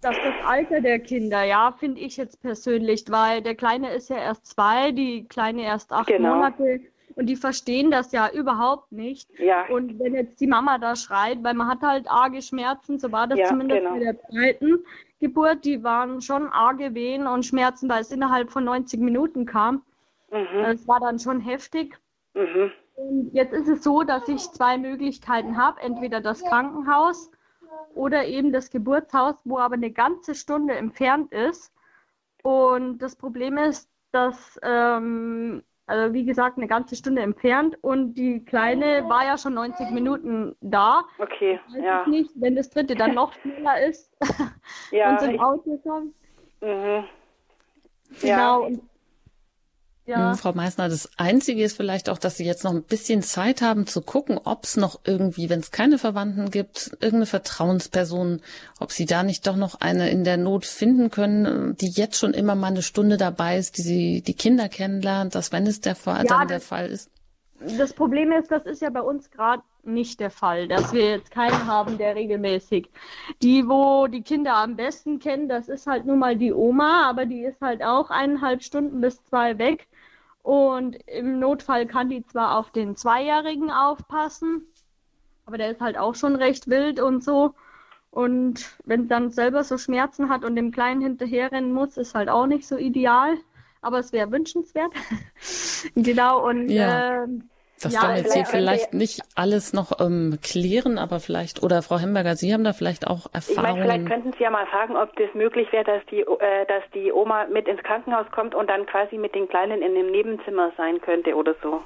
[0.01, 4.11] Das ist das Alter der Kinder, ja, finde ich jetzt persönlich, weil der Kleine ist
[4.11, 6.37] ja erst zwei, die Kleine erst acht genau.
[6.37, 6.81] Monate
[7.19, 9.29] und die verstehen das ja überhaupt nicht.
[9.41, 9.67] Ja.
[9.67, 13.27] Und wenn jetzt die Mama da schreit, weil man hat halt arge Schmerzen, so war
[13.27, 13.95] das ja, zumindest genau.
[13.95, 14.85] bei der zweiten
[15.19, 19.83] Geburt, die waren schon arge Wehen und Schmerzen, weil es innerhalb von 90 Minuten kam.
[20.31, 20.63] Mhm.
[20.63, 21.99] Das war dann schon heftig.
[22.35, 22.71] Mhm.
[22.95, 27.33] Und jetzt ist es so, dass ich zwei Möglichkeiten habe, entweder das Krankenhaus
[27.97, 31.75] oder eben das Geburtshaus, wo aber eine ganze Stunde entfernt ist.
[32.45, 38.45] Und das Problem ist, dass ähm, also wie gesagt, eine ganze Stunde entfernt und die
[38.45, 41.05] Kleine war ja schon 90 Minuten da.
[41.19, 42.03] Okay, Weiß ja.
[42.03, 44.13] Ich nicht, wenn das dritte dann noch schneller ist
[44.91, 46.15] ja, und zum Auto kommt.
[46.61, 47.05] Mhm.
[48.21, 48.23] Genau.
[48.23, 48.57] Ja.
[48.57, 48.83] Und
[50.09, 50.31] ja.
[50.31, 53.61] Hm, Frau Meissner, das Einzige ist vielleicht auch, dass Sie jetzt noch ein bisschen Zeit
[53.61, 58.41] haben zu gucken, ob es noch irgendwie, wenn es keine Verwandten gibt, irgendeine Vertrauensperson,
[58.81, 62.33] ob Sie da nicht doch noch eine in der Not finden können, die jetzt schon
[62.33, 65.95] immer mal eine Stunde dabei ist, die Sie die Kinder kennenlernt, dass wenn es der
[65.95, 67.11] Fall, ja, dann der Fall ist.
[67.61, 71.31] Das Problem ist, das ist ja bei uns gerade nicht der Fall, dass wir jetzt
[71.31, 72.89] keinen haben, der regelmäßig.
[73.43, 77.27] Die, wo die Kinder am besten kennen, das ist halt nun mal die Oma, aber
[77.27, 79.89] die ist halt auch eineinhalb Stunden bis zwei weg.
[80.43, 84.67] Und im Notfall kann die zwar auf den Zweijährigen aufpassen,
[85.45, 87.55] aber der ist halt auch schon recht wild und so.
[88.11, 92.47] Und wenn dann selber so Schmerzen hat und dem Kleinen hinterherrennen muss, ist halt auch
[92.47, 93.37] nicht so ideal.
[93.81, 94.93] Aber es wäre wünschenswert.
[95.95, 97.25] genau, und ja.
[97.25, 97.29] äh,
[97.83, 101.99] das ja, kann jetzt hier vielleicht nicht alles noch ähm, klären, aber vielleicht, oder Frau
[101.99, 103.49] Hemberger, Sie haben da vielleicht auch Erfahrungen.
[103.49, 106.67] Ich meine, vielleicht könnten Sie ja mal fragen, ob das möglich wäre, dass die, äh,
[106.67, 110.11] dass die Oma mit ins Krankenhaus kommt und dann quasi mit den Kleinen in dem
[110.11, 111.81] Nebenzimmer sein könnte oder so.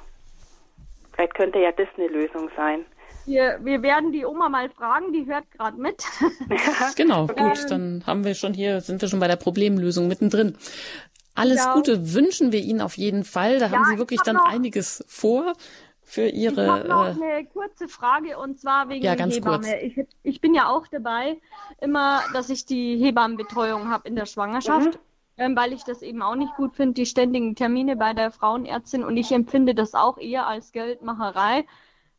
[1.13, 2.85] Vielleicht könnte ja das eine Lösung sein.
[3.25, 6.03] Wir, wir werden die Oma mal fragen, die hört gerade mit.
[6.97, 10.57] genau, gut, ähm, dann haben wir schon hier, sind wir schon bei der Problemlösung mittendrin.
[11.35, 11.73] Alles genau.
[11.73, 13.59] Gute wünschen wir Ihnen auf jeden Fall.
[13.59, 15.53] Da ja, haben Sie wirklich dann noch, einiges vor
[16.13, 16.63] für Ihre.
[16.63, 19.67] Ich habe noch äh, eine kurze Frage und zwar wegen ja, ganz Hebamme.
[19.67, 19.81] Kurz.
[19.81, 21.37] Ich, ich, bin ja auch dabei,
[21.81, 24.95] immer, dass ich die Hebammenbetreuung habe in der Schwangerschaft.
[24.95, 24.99] Mhm.
[25.35, 29.03] Ähm, weil ich das eben auch nicht gut finde, die ständigen Termine bei der Frauenärztin
[29.03, 31.65] und ich empfinde das auch eher als Geldmacherei.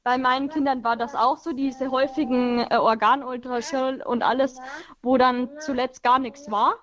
[0.03, 4.59] Bei meinen Kindern war das auch so, diese häufigen äh, Organultraschall und alles,
[5.01, 6.75] wo dann zuletzt gar nichts war.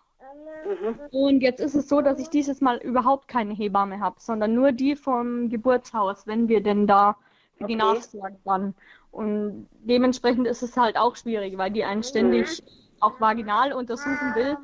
[0.66, 1.00] Mhm.
[1.12, 4.72] Und jetzt ist es so, dass ich dieses Mal überhaupt keine Hebamme habe, sondern nur
[4.72, 7.18] die vom Geburtshaus, wenn wir denn da
[7.58, 7.74] für okay.
[7.74, 8.76] die Nachsorge dann.
[9.12, 12.68] Und dementsprechend ist es halt auch schwierig, weil die einen ständig mhm.
[13.02, 14.58] auch vaginal untersuchen will,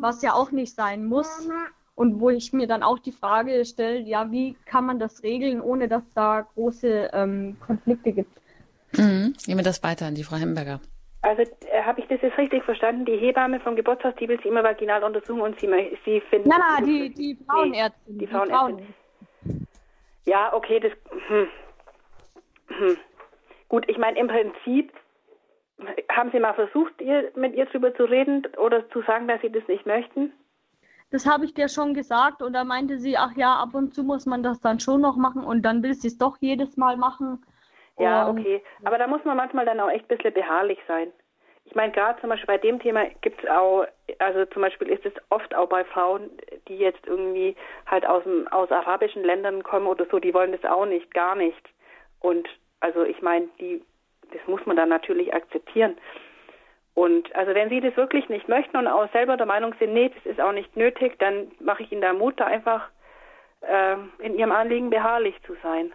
[0.00, 1.48] was ja auch nicht sein muss.
[1.96, 5.60] Und wo ich mir dann auch die Frage stelle, ja, wie kann man das regeln,
[5.60, 8.36] ohne dass da große ähm, Konflikte gibt?
[8.98, 9.34] Mhm.
[9.44, 10.80] Gehen wir das weiter an die Frau Hemberger.
[11.24, 13.06] Also äh, habe ich das jetzt richtig verstanden?
[13.06, 15.66] Die Hebamme vom Geburtshaus, die will sie immer vaginal untersuchen und sie,
[16.04, 16.46] sie findet...
[16.46, 18.14] Nein, nein, die, die Frauenärztin.
[18.14, 18.94] Nee, die, Frauenärztin.
[20.26, 20.92] Ja, okay, das...
[21.28, 21.48] Hm,
[22.66, 22.96] hm.
[23.68, 24.92] Gut, ich meine, im Prinzip
[26.10, 29.50] haben Sie mal versucht, ihr, mit ihr drüber zu reden oder zu sagen, dass Sie
[29.50, 30.30] das nicht möchten?
[31.10, 34.02] Das habe ich dir schon gesagt und da meinte sie, ach ja, ab und zu
[34.02, 36.96] muss man das dann schon noch machen und dann will sie es doch jedes Mal
[36.96, 37.42] machen.
[37.98, 38.62] Ja, okay.
[38.84, 41.12] Aber da muss man manchmal dann auch echt ein bisschen beharrlich sein.
[41.66, 43.86] Ich meine, gerade zum Beispiel bei dem Thema gibt es auch,
[44.18, 46.30] also zum Beispiel ist es oft auch bei Frauen,
[46.68, 50.64] die jetzt irgendwie halt aus, dem, aus arabischen Ländern kommen oder so, die wollen das
[50.70, 51.68] auch nicht, gar nicht.
[52.20, 52.48] Und
[52.80, 53.82] also ich meine, die,
[54.32, 55.96] das muss man dann natürlich akzeptieren.
[56.94, 60.10] Und also wenn Sie das wirklich nicht möchten und auch selber der Meinung sind, nee,
[60.10, 62.88] das ist auch nicht nötig, dann mache ich Ihnen da Mut, da einfach
[63.62, 65.92] äh, in Ihrem Anliegen beharrlich zu sein.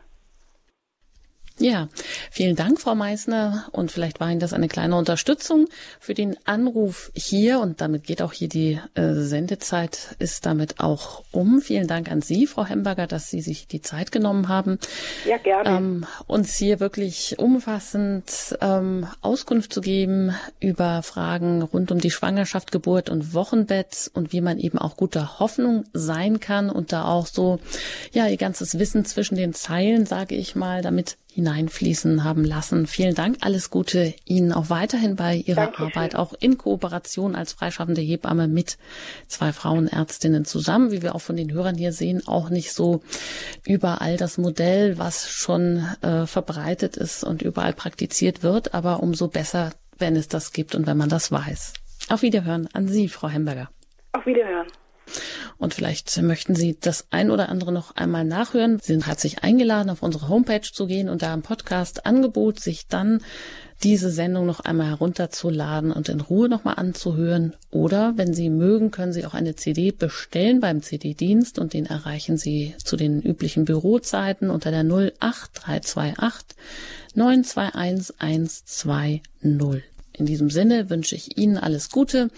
[1.61, 1.89] Ja,
[2.31, 3.67] vielen Dank, Frau Meissner.
[3.73, 5.67] Und vielleicht war Ihnen das eine kleine Unterstützung
[5.99, 7.59] für den Anruf hier.
[7.59, 11.59] Und damit geht auch hier die äh, Sendezeit, ist damit auch um.
[11.59, 14.79] Vielen Dank an Sie, Frau Hemberger, dass Sie sich die Zeit genommen haben.
[15.27, 15.69] Ja, gerne.
[15.69, 22.71] Ähm, uns hier wirklich umfassend ähm, Auskunft zu geben über Fragen rund um die Schwangerschaft,
[22.71, 27.27] Geburt und Wochenbett und wie man eben auch guter Hoffnung sein kann und da auch
[27.27, 27.59] so,
[28.13, 32.85] ja, ihr ganzes Wissen zwischen den Zeilen, sage ich mal, damit hineinfließen haben lassen.
[32.85, 35.85] Vielen Dank, alles Gute Ihnen auch weiterhin bei Ihrer Dankeschön.
[35.87, 38.77] Arbeit, auch in Kooperation als freischaffende Hebamme mit
[39.27, 43.01] zwei Frauenärztinnen zusammen, wie wir auch von den Hörern hier sehen, auch nicht so
[43.65, 49.71] überall das Modell, was schon äh, verbreitet ist und überall praktiziert wird, aber umso besser,
[49.97, 51.73] wenn es das gibt und wenn man das weiß.
[52.09, 53.69] Auf Wiederhören an Sie, Frau Hemberger.
[54.11, 54.67] Auf Wiederhören.
[55.57, 58.79] Und vielleicht möchten Sie das ein oder andere noch einmal nachhören.
[58.81, 62.87] Sie sind herzlich eingeladen, auf unsere Homepage zu gehen und da im Podcast Angebot sich
[62.87, 63.21] dann
[63.83, 67.55] diese Sendung noch einmal herunterzuladen und in Ruhe nochmal anzuhören.
[67.71, 72.37] Oder wenn Sie mögen, können Sie auch eine CD bestellen beim CD-Dienst und den erreichen
[72.37, 76.57] Sie zu den üblichen Bürozeiten unter der 08328
[77.15, 79.21] 921 120.
[80.13, 82.29] In diesem Sinne wünsche ich Ihnen alles Gute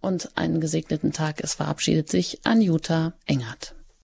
[0.00, 1.40] und einen gesegneten Tag.
[1.40, 3.75] Es verabschiedet sich Anjuta Engert.